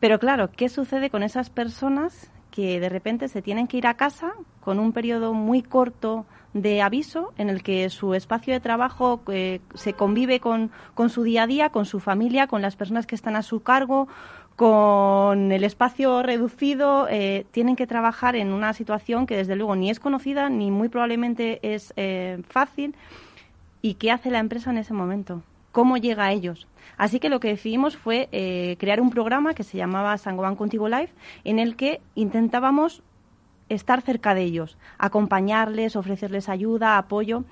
[0.00, 3.94] Pero claro, ¿qué sucede con esas personas que de repente se tienen que ir a
[3.94, 9.20] casa con un periodo muy corto de aviso en el que su espacio de trabajo
[9.30, 13.06] eh, se convive con, con, su día a día, con su familia, con las personas
[13.06, 14.08] que están a su cargo,
[14.56, 19.90] con el espacio reducido, eh, tienen que trabajar en una situación que desde luego ni
[19.90, 22.94] es conocida ni muy probablemente es eh, fácil.
[23.82, 25.42] ¿Y qué hace la empresa en ese momento?
[25.76, 26.66] ¿Cómo llega a ellos?
[26.96, 30.88] Así que lo que decidimos fue eh, crear un programa que se llamaba Sangoban Contigo
[30.88, 31.10] Live,
[31.44, 33.02] en el que intentábamos
[33.68, 37.44] estar cerca de ellos, acompañarles, ofrecerles ayuda, apoyo.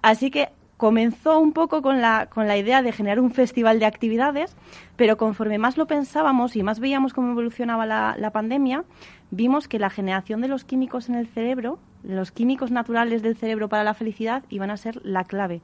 [0.00, 0.48] Así que
[0.78, 4.56] comenzó un poco con la, con la idea de generar un festival de actividades,
[4.96, 8.84] pero conforme más lo pensábamos y más veíamos cómo evolucionaba la pandemia,
[9.30, 13.68] vimos que la generación de los químicos en el cerebro, los químicos naturales del cerebro
[13.68, 15.60] para la felicidad, iban a ser la clave.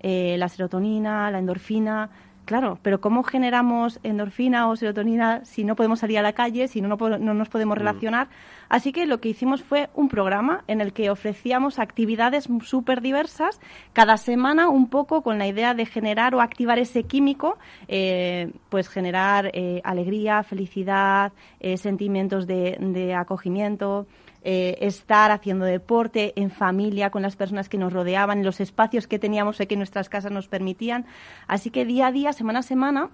[0.00, 2.10] Eh, la serotonina, la endorfina,
[2.48, 6.80] Claro, pero ¿cómo generamos endorfina o serotonina si no podemos salir a la calle, si
[6.80, 8.28] no, no, no nos podemos relacionar?
[8.70, 13.60] Así que lo que hicimos fue un programa en el que ofrecíamos actividades súper diversas,
[13.92, 18.88] cada semana un poco con la idea de generar o activar ese químico, eh, pues
[18.88, 24.06] generar eh, alegría, felicidad, eh, sentimientos de, de acogimiento.
[24.44, 29.08] Eh, estar haciendo deporte en familia con las personas que nos rodeaban, en los espacios
[29.08, 31.06] que teníamos que nuestras casas nos permitían.
[31.48, 33.10] Así que día a día, semana a semana,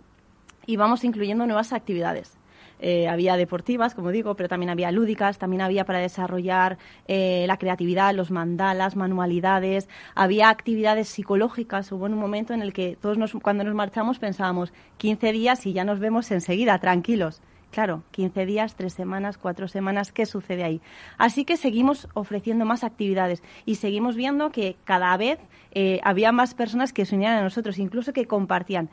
[0.66, 2.36] íbamos incluyendo nuevas actividades.
[2.80, 6.76] Eh, había deportivas, como digo, pero también había lúdicas, también había para desarrollar
[7.08, 11.90] eh, la creatividad, los mandalas, manualidades, había actividades psicológicas.
[11.92, 15.72] Hubo un momento en el que todos nos, cuando nos marchamos pensábamos 15 días y
[15.72, 17.40] ya nos vemos enseguida, tranquilos.
[17.74, 20.80] Claro, 15 días, 3 semanas, 4 semanas, ¿qué sucede ahí?
[21.18, 25.40] Así que seguimos ofreciendo más actividades y seguimos viendo que cada vez
[25.72, 28.90] eh, había más personas que se unían a nosotros, incluso que compartían.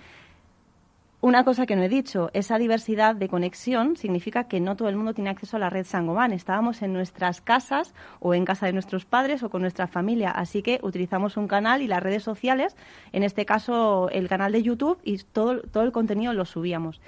[1.24, 4.96] Una cosa que no he dicho, esa diversidad de conexión significa que no todo el
[4.96, 6.34] mundo tiene acceso a la red Sangoban.
[6.34, 10.64] Estábamos en nuestras casas o en casa de nuestros padres o con nuestra familia, así
[10.64, 12.76] que utilizamos un canal y las redes sociales,
[13.12, 17.00] en este caso el canal de YouTube, y todo, todo el contenido lo subíamos.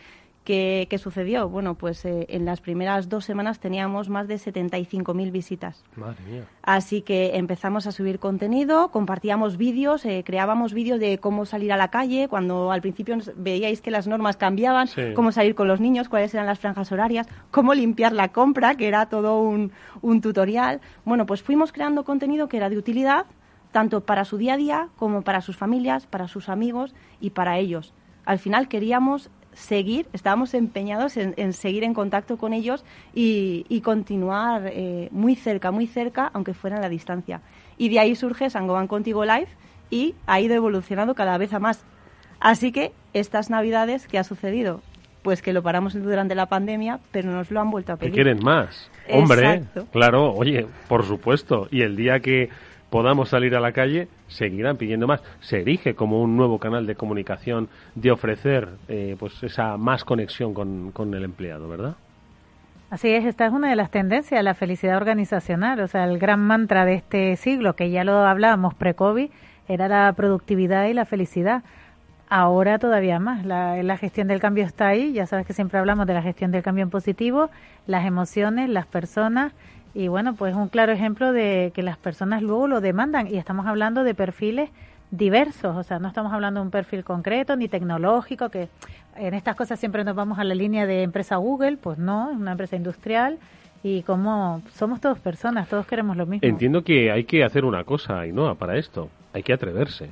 [0.43, 1.47] ¿Qué, ¿Qué, sucedió?
[1.47, 5.83] Bueno, pues eh, en las primeras dos semanas teníamos más de 75.000 visitas.
[5.95, 6.43] Madre mía.
[6.61, 11.77] Así que empezamos a subir contenido, compartíamos vídeos, eh, creábamos vídeos de cómo salir a
[11.77, 15.13] la calle, cuando al principio veíais que las normas cambiaban, sí.
[15.15, 18.87] cómo salir con los niños, cuáles eran las franjas horarias, cómo limpiar la compra, que
[18.87, 19.71] era todo un,
[20.01, 20.81] un tutorial.
[21.05, 23.25] Bueno, pues fuimos creando contenido que era de utilidad
[23.71, 27.57] tanto para su día a día como para sus familias, para sus amigos y para
[27.57, 27.93] ellos.
[28.23, 32.83] Al final queríamos seguir, estábamos empeñados en, en, seguir en contacto con ellos
[33.13, 37.41] y, y continuar eh, muy cerca, muy cerca, aunque fuera a la distancia.
[37.77, 39.47] Y de ahí surge Sangoban Contigo Live
[39.89, 41.85] y ha ido evolucionando cada vez a más.
[42.39, 44.81] Así que estas navidades, ¿qué ha sucedido?
[45.21, 48.11] Pues que lo paramos durante la pandemia, pero nos lo han vuelto a pedir.
[48.11, 48.91] ¿Qué quieren más?
[49.09, 49.87] Hombre, Exacto.
[49.91, 51.67] claro, oye, por supuesto.
[51.71, 52.49] Y el día que
[52.93, 55.19] podamos salir a la calle, seguirán pidiendo más.
[55.39, 60.53] Se erige como un nuevo canal de comunicación de ofrecer eh, pues esa más conexión
[60.53, 61.95] con, con, el empleado, ¿verdad?
[62.91, 66.41] Así es, esta es una de las tendencias, la felicidad organizacional, o sea, el gran
[66.41, 69.31] mantra de este siglo, que ya lo hablábamos pre-COVID,
[69.67, 71.63] era la productividad y la felicidad.
[72.29, 76.05] Ahora todavía más, la, la gestión del cambio está ahí, ya sabes que siempre hablamos
[76.05, 77.49] de la gestión del cambio en positivo,
[77.87, 79.51] las emociones, las personas,
[79.93, 83.65] y bueno, pues un claro ejemplo de que las personas luego lo demandan, y estamos
[83.65, 84.69] hablando de perfiles
[85.11, 88.69] diversos, o sea, no estamos hablando de un perfil concreto ni tecnológico, que
[89.15, 92.37] en estas cosas siempre nos vamos a la línea de empresa Google, pues no, es
[92.37, 93.37] una empresa industrial
[93.83, 96.47] y como somos todos personas, todos queremos lo mismo.
[96.47, 100.09] Entiendo que hay que hacer una cosa, no para esto, hay que atreverse.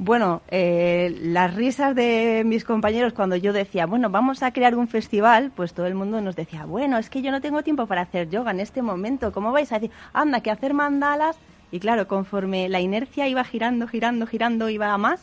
[0.00, 4.86] Bueno, eh, las risas de mis compañeros cuando yo decía, bueno, vamos a crear un
[4.86, 8.02] festival, pues todo el mundo nos decía, bueno, es que yo no tengo tiempo para
[8.02, 11.36] hacer yoga en este momento, ¿cómo vais a decir, anda, que hacer mandalas
[11.72, 15.20] y claro, conforme la inercia iba girando, girando, girando, iba a más,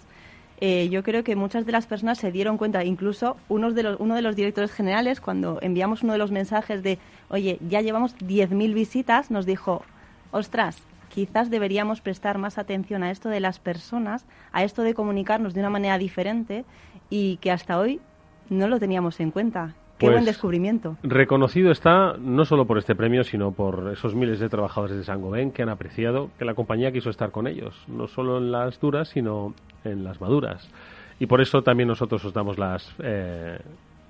[0.60, 4.00] eh, yo creo que muchas de las personas se dieron cuenta, incluso uno de los,
[4.02, 7.00] uno de los directores generales, cuando enviamos uno de los mensajes de,
[7.30, 9.86] oye, ya llevamos 10.000 visitas, nos dijo,
[10.32, 10.82] ostras,
[11.16, 15.62] quizás deberíamos prestar más atención a esto de las personas, a esto de comunicarnos de
[15.62, 16.66] una manera diferente
[17.10, 18.02] y que hasta hoy
[18.50, 19.76] no lo teníamos en cuenta.
[19.98, 20.98] Qué buen pues, descubrimiento.
[21.04, 25.52] Reconocido está no solo por este premio, sino por esos miles de trabajadores de Saint-Gobain
[25.52, 29.08] que han apreciado que la compañía quiso estar con ellos, no solo en las duras,
[29.08, 29.54] sino
[29.86, 30.70] en las maduras.
[31.18, 33.58] Y por eso también nosotros os damos las eh,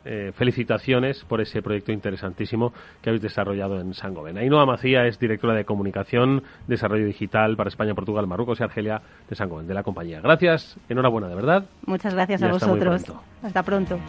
[0.05, 4.37] eh, felicitaciones por ese proyecto interesantísimo que habéis desarrollado en Saint-Gobain.
[4.37, 9.35] Ainhoa Macía es directora de Comunicación, Desarrollo Digital para España, Portugal, Marruecos y Argelia de
[9.35, 10.21] Saint-Gobain, de la compañía.
[10.21, 11.65] Gracias, enhorabuena, de verdad.
[11.85, 13.03] Muchas gracias a vosotros.
[13.41, 13.99] Hasta pronto.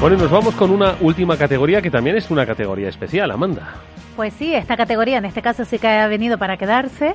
[0.00, 3.74] Bueno, y nos vamos con una última categoría que también es una categoría especial, Amanda.
[4.16, 7.14] Pues sí, esta categoría en este caso sí que ha venido para quedarse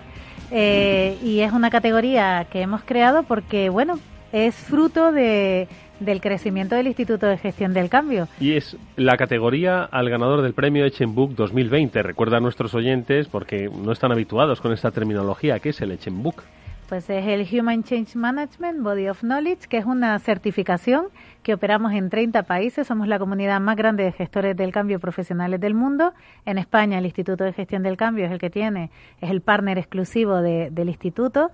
[0.52, 4.00] eh, y es una categoría que hemos creado porque, bueno,
[4.36, 5.70] es fruto de,
[6.02, 8.28] del crecimiento del Instituto de Gestión del Cambio.
[8.38, 12.04] Y es la categoría al ganador del premio Echenbook 2020.
[12.04, 16.44] Recuerda a nuestros oyentes, porque no están habituados con esta terminología, que es el Echenbook.
[16.90, 21.08] Pues es el Human Change Management Body of Knowledge, que es una certificación
[21.42, 22.86] que operamos en 30 países.
[22.86, 26.14] Somos la comunidad más grande de gestores del cambio profesionales del mundo.
[26.46, 29.80] En España, el Instituto de Gestión del Cambio es el que tiene, es el partner
[29.80, 31.52] exclusivo del instituto.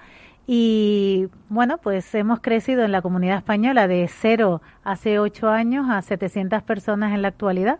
[0.47, 6.01] Y bueno, pues hemos crecido en la comunidad española de cero hace ocho años a
[6.01, 7.79] 700 personas en la actualidad.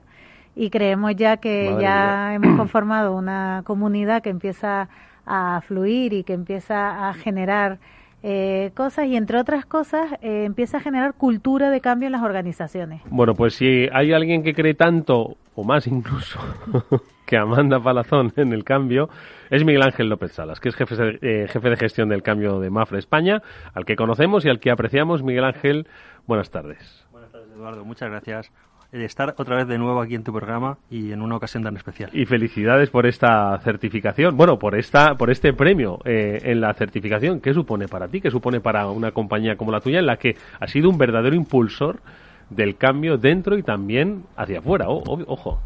[0.55, 4.89] Y creemos ya que ya hemos conformado una comunidad que empieza
[5.26, 7.80] a fluir y que empieza a generar
[8.24, 12.22] eh, cosas y entre otras cosas eh, empieza a generar cultura de cambio en las
[12.22, 13.01] organizaciones.
[13.09, 16.39] Bueno, pues si hay alguien que cree tanto o más incluso
[17.26, 19.10] que Amanda Palazón en el cambio,
[19.50, 22.60] es Miguel Ángel López Salas, que es jefe de, eh, jefe de gestión del cambio
[22.60, 23.42] de Mafre España,
[23.74, 25.24] al que conocemos y al que apreciamos.
[25.24, 25.88] Miguel Ángel,
[26.28, 27.06] buenas tardes.
[27.12, 27.86] Buenas tardes, Eduardo.
[27.86, 28.52] Muchas gracias
[28.92, 31.78] de estar otra vez de nuevo aquí en tu programa y en una ocasión tan
[31.78, 32.10] especial.
[32.14, 37.40] Y felicidades por esta certificación, bueno, por esta, por este premio eh, en la certificación.
[37.40, 38.20] ¿Qué supone para ti?
[38.20, 41.36] ¿Qué supone para una compañía como la tuya en la que ha sido un verdadero
[41.36, 42.02] impulsor
[42.50, 44.88] del cambio dentro y también hacia afuera?
[44.90, 45.62] ojo.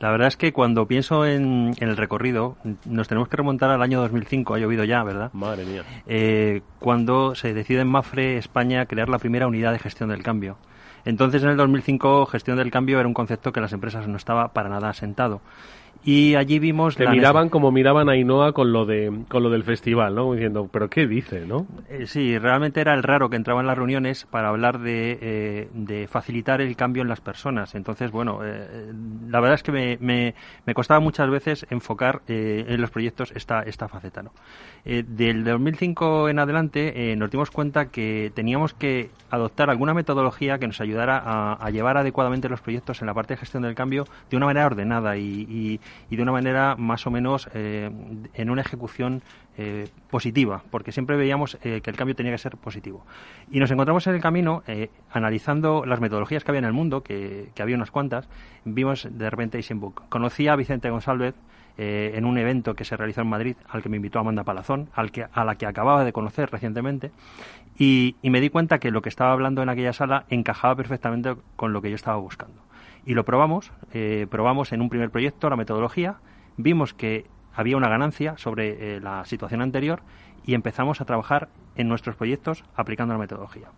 [0.00, 4.00] La verdad es que cuando pienso en, el recorrido, nos tenemos que remontar al año
[4.00, 5.30] 2005, ha llovido ya, ¿verdad?
[5.32, 5.82] Madre mía.
[6.06, 10.58] Eh, cuando se decide en Mafre, España, crear la primera unidad de gestión del cambio.
[11.04, 14.52] Entonces, en el 2005, gestión del cambio era un concepto que las empresas no estaba
[14.52, 15.40] para nada asentado.
[16.04, 16.96] Y allí vimos...
[16.96, 20.32] Te miraban como miraban a Ainhoa con lo, de, con lo del festival, ¿no?
[20.32, 21.66] Diciendo, ¿pero qué dice, no?
[21.88, 25.68] Eh, sí, realmente era el raro que entraba en las reuniones para hablar de, eh,
[25.72, 27.74] de facilitar el cambio en las personas.
[27.74, 28.92] Entonces, bueno, eh,
[29.28, 30.34] la verdad es que me, me,
[30.66, 34.32] me, costaba muchas veces enfocar en los proyectos esta, esta faceta, ¿no?
[34.84, 40.78] del 2005 en adelante nos dimos cuenta que teníamos que adoptar alguna metodología que nos
[40.82, 41.22] ayudara
[41.54, 44.66] a, llevar adecuadamente los proyectos en la parte de gestión del cambio de una manera
[44.66, 45.80] ordenada y y
[46.16, 47.90] de una manera más o menos eh,
[48.34, 49.22] en una ejecución
[49.56, 53.04] eh, positiva, porque siempre veíamos eh, que el cambio tenía que ser positivo.
[53.50, 54.62] Y nos encontramos en el camino,
[55.10, 58.28] analizando las metodologías que había en el mundo, que, había unas cuantas,
[58.64, 60.02] vimos de repente Book.
[60.08, 61.34] Conocí a Vicente González
[61.76, 65.10] en un evento que se realizó en Madrid, al que me invitó Amanda Palazón, al
[65.10, 67.10] que, a la que acababa de conocer recientemente,
[67.76, 71.34] y, y me di cuenta que lo que estaba hablando en aquella sala encajaba perfectamente
[71.56, 72.63] con lo que yo estaba buscando
[73.06, 73.72] y lo probamos.
[73.92, 76.16] Eh, probamos en un primer proyecto la metodología,
[76.56, 80.02] vimos que había una ganancia sobre eh, la situación anterior
[80.44, 83.68] y empezamos a trabajar en nuestros proyectos aplicando la metodología.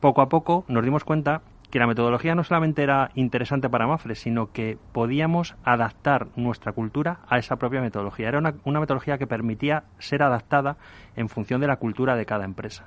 [0.00, 4.14] Poco a poco nos dimos cuenta que la metodología no solamente era interesante para Mafre,
[4.14, 8.28] sino que podíamos adaptar nuestra cultura a esa propia metodología.
[8.28, 10.78] Era una, una metodología que permitía ser adaptada
[11.14, 12.86] en función de la cultura de cada empresa.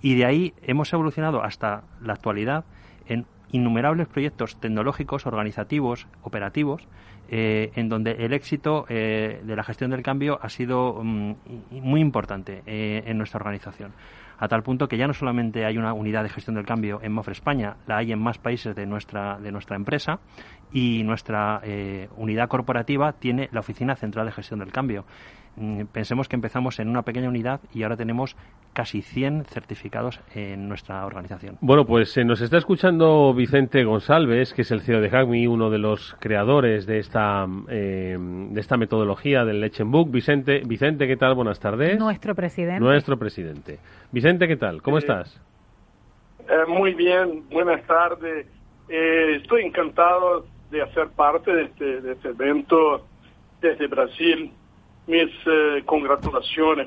[0.00, 2.64] Y de ahí hemos evolucionado hasta la actualidad
[3.06, 6.86] en innumerables proyectos tecnológicos, organizativos, operativos,
[7.30, 11.34] eh, en donde el éxito eh, de la gestión del cambio ha sido mm,
[11.72, 13.92] muy importante eh, en nuestra organización.
[14.38, 17.12] A tal punto que ya no solamente hay una unidad de gestión del cambio en
[17.12, 20.20] Mofre España, la hay en más países de nuestra, de nuestra empresa
[20.72, 21.60] y nuestra
[22.16, 25.04] unidad corporativa tiene la Oficina Central de Gestión del Cambio.
[25.58, 28.36] Mm, pensemos que empezamos en una pequeña unidad y ahora tenemos
[28.72, 31.56] casi 100 certificados en nuestra organización.
[31.60, 35.70] Bueno, pues se nos está escuchando Vicente González, que es el CEO de Hackme, uno
[35.70, 40.10] de los creadores de esta, eh, de esta metodología del Lechen Book.
[40.10, 41.34] Vicente, Vicente, ¿qué tal?
[41.34, 41.98] Buenas tardes.
[41.98, 42.80] Nuestro presidente.
[42.80, 43.78] Nuestro presidente.
[44.12, 44.80] Vicente, ¿qué tal?
[44.80, 45.40] ¿Cómo estás?
[46.48, 48.46] Eh, muy bien, buenas tardes.
[48.88, 53.04] Eh, estoy encantado de hacer parte de este, de este evento
[53.60, 54.52] desde Brasil
[55.08, 56.86] mis eh, congratulaciones,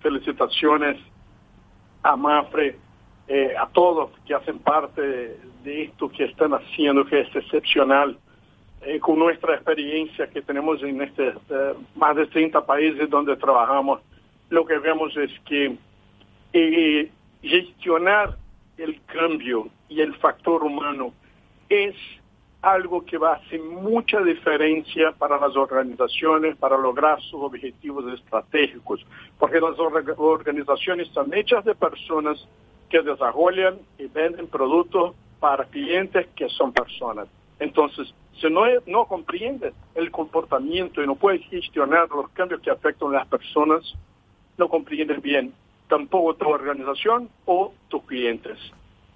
[0.00, 0.98] felicitaciones
[2.02, 2.76] a Mafre,
[3.28, 5.00] eh, a todos que hacen parte
[5.62, 8.18] de esto que están haciendo, que es excepcional.
[8.84, 11.34] Eh, con nuestra experiencia que tenemos en este,
[11.94, 14.00] más de 30 países donde trabajamos,
[14.50, 15.78] lo que vemos es que
[17.42, 18.36] gestionar
[18.76, 21.12] el cambio y el factor humano
[21.68, 21.94] es
[22.62, 29.04] algo que va a hacer mucha diferencia para las organizaciones para lograr sus objetivos estratégicos,
[29.38, 32.46] porque las organizaciones están hechas de personas
[32.88, 37.26] que desarrollan y venden productos para clientes que son personas.
[37.58, 43.08] Entonces, si no, no comprendes el comportamiento y no puedes gestionar los cambios que afectan
[43.08, 43.92] a las personas,
[44.56, 45.52] no comprendes bien
[45.88, 48.58] tampoco tu organización o tus clientes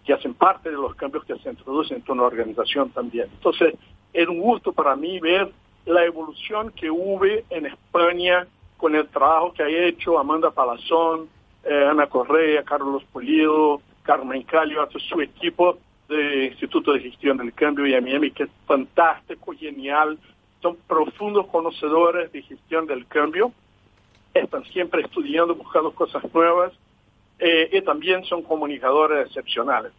[0.06, 3.28] que hacen parte de los cambios que se introducen en tu organización también.
[3.32, 3.74] Entonces,
[4.12, 5.50] es un gusto para mí ver
[5.84, 8.46] la evolución que hubo en España
[8.76, 11.28] con el trabajo que ha hecho Amanda Palazón,
[11.64, 15.78] eh, Ana Correa, Carlos Pulido, Carmen Calio, su equipo
[16.08, 20.18] de Instituto de Gestión del Cambio y Miami, que es fantástico, genial,
[20.62, 23.52] son profundos conocedores de gestión del cambio,
[24.34, 26.72] están siempre estudiando, buscando cosas nuevas,
[27.38, 29.92] eh, y también son comunicadores excepcionales.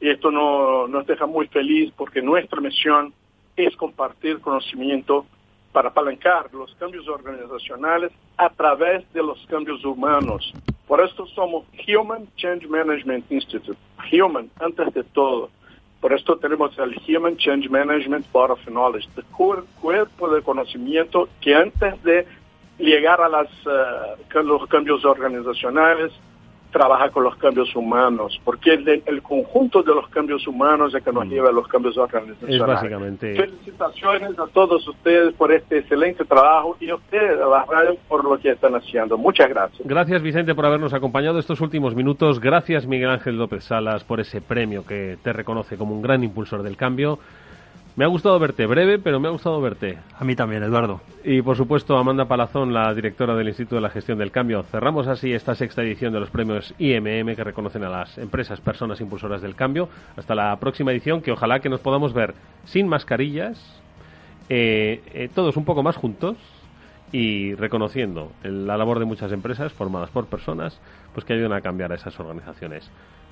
[0.00, 3.12] Y esto no, nos deja muy feliz porque nuestra misión
[3.56, 5.26] es compartir conocimiento
[5.72, 10.52] para apalancar los cambios organizacionales a través de los cambios humanos.
[10.86, 13.78] Por esto somos Human Change Management Institute,
[14.12, 15.50] Human antes de todo.
[16.00, 19.24] Por esto tenemos el Human Change Management Board of Knowledge, el
[19.80, 22.26] cuerpo de conocimiento que antes de
[22.78, 26.12] llegar a las, uh, los cambios organizacionales,
[26.74, 31.12] trabaja con los cambios humanos, porque el, el conjunto de los cambios humanos es que
[31.12, 31.30] nos mm.
[31.30, 32.60] lleva a los cambios organizacionales.
[32.60, 33.36] Es básicamente.
[33.36, 38.24] Felicitaciones a todos ustedes por este excelente trabajo y a ustedes, a la radio, por
[38.24, 39.16] lo que están haciendo.
[39.16, 39.86] Muchas gracias.
[39.86, 42.40] Gracias, Vicente, por habernos acompañado estos últimos minutos.
[42.40, 46.64] Gracias, Miguel Ángel López Salas, por ese premio que te reconoce como un gran impulsor
[46.64, 47.20] del cambio.
[47.96, 49.98] Me ha gustado verte, breve, pero me ha gustado verte.
[50.18, 51.00] A mí también, Eduardo.
[51.22, 54.64] Y por supuesto, Amanda Palazón, la directora del Instituto de la Gestión del Cambio.
[54.64, 59.00] Cerramos así esta sexta edición de los premios IMM que reconocen a las empresas, personas
[59.00, 59.88] impulsoras del cambio.
[60.16, 62.34] Hasta la próxima edición, que ojalá que nos podamos ver
[62.64, 63.80] sin mascarillas,
[64.48, 66.36] eh, eh, todos un poco más juntos
[67.12, 70.80] y reconociendo la labor de muchas empresas formadas por personas
[71.12, 72.90] pues que ayudan a cambiar a esas organizaciones.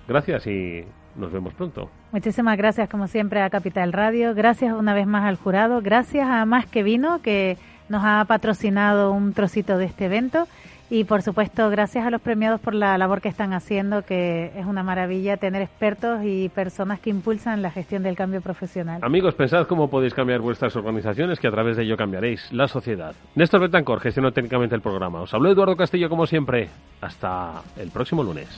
[0.09, 0.85] Gracias y
[1.17, 1.91] nos vemos pronto.
[2.13, 4.35] Muchísimas gracias, como siempre, a Capital Radio.
[4.35, 5.81] Gracias una vez más al jurado.
[5.83, 7.57] Gracias a Más que Vino, que
[7.89, 10.47] nos ha patrocinado un trocito de este evento.
[10.91, 14.67] Y por supuesto, gracias a los premiados por la labor que están haciendo, que es
[14.67, 19.01] una maravilla tener expertos y personas que impulsan la gestión del cambio profesional.
[19.03, 23.15] Amigos, pensad cómo podéis cambiar vuestras organizaciones, que a través de ello cambiaréis la sociedad.
[23.35, 25.23] Néstor Betancor gestionó técnicamente el programa.
[25.23, 26.69] Os habló Eduardo Castillo, como siempre.
[27.01, 28.49] Hasta el próximo lunes.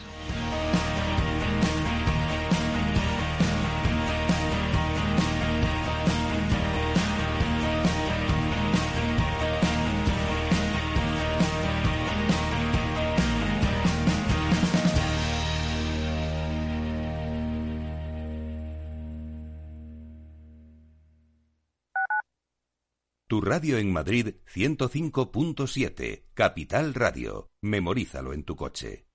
[23.34, 27.50] Tu radio en Madrid 105.7, Capital Radio.
[27.62, 29.08] Memorízalo en tu coche.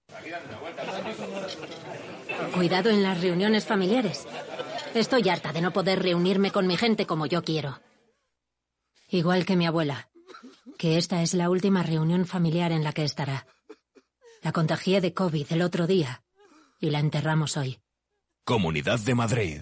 [2.53, 4.27] Cuidado en las reuniones familiares.
[4.93, 7.79] Estoy harta de no poder reunirme con mi gente como yo quiero.
[9.07, 10.09] Igual que mi abuela,
[10.77, 13.47] que esta es la última reunión familiar en la que estará.
[14.41, 16.23] La contagié de COVID el otro día
[16.81, 17.79] y la enterramos hoy.
[18.43, 19.61] Comunidad de Madrid.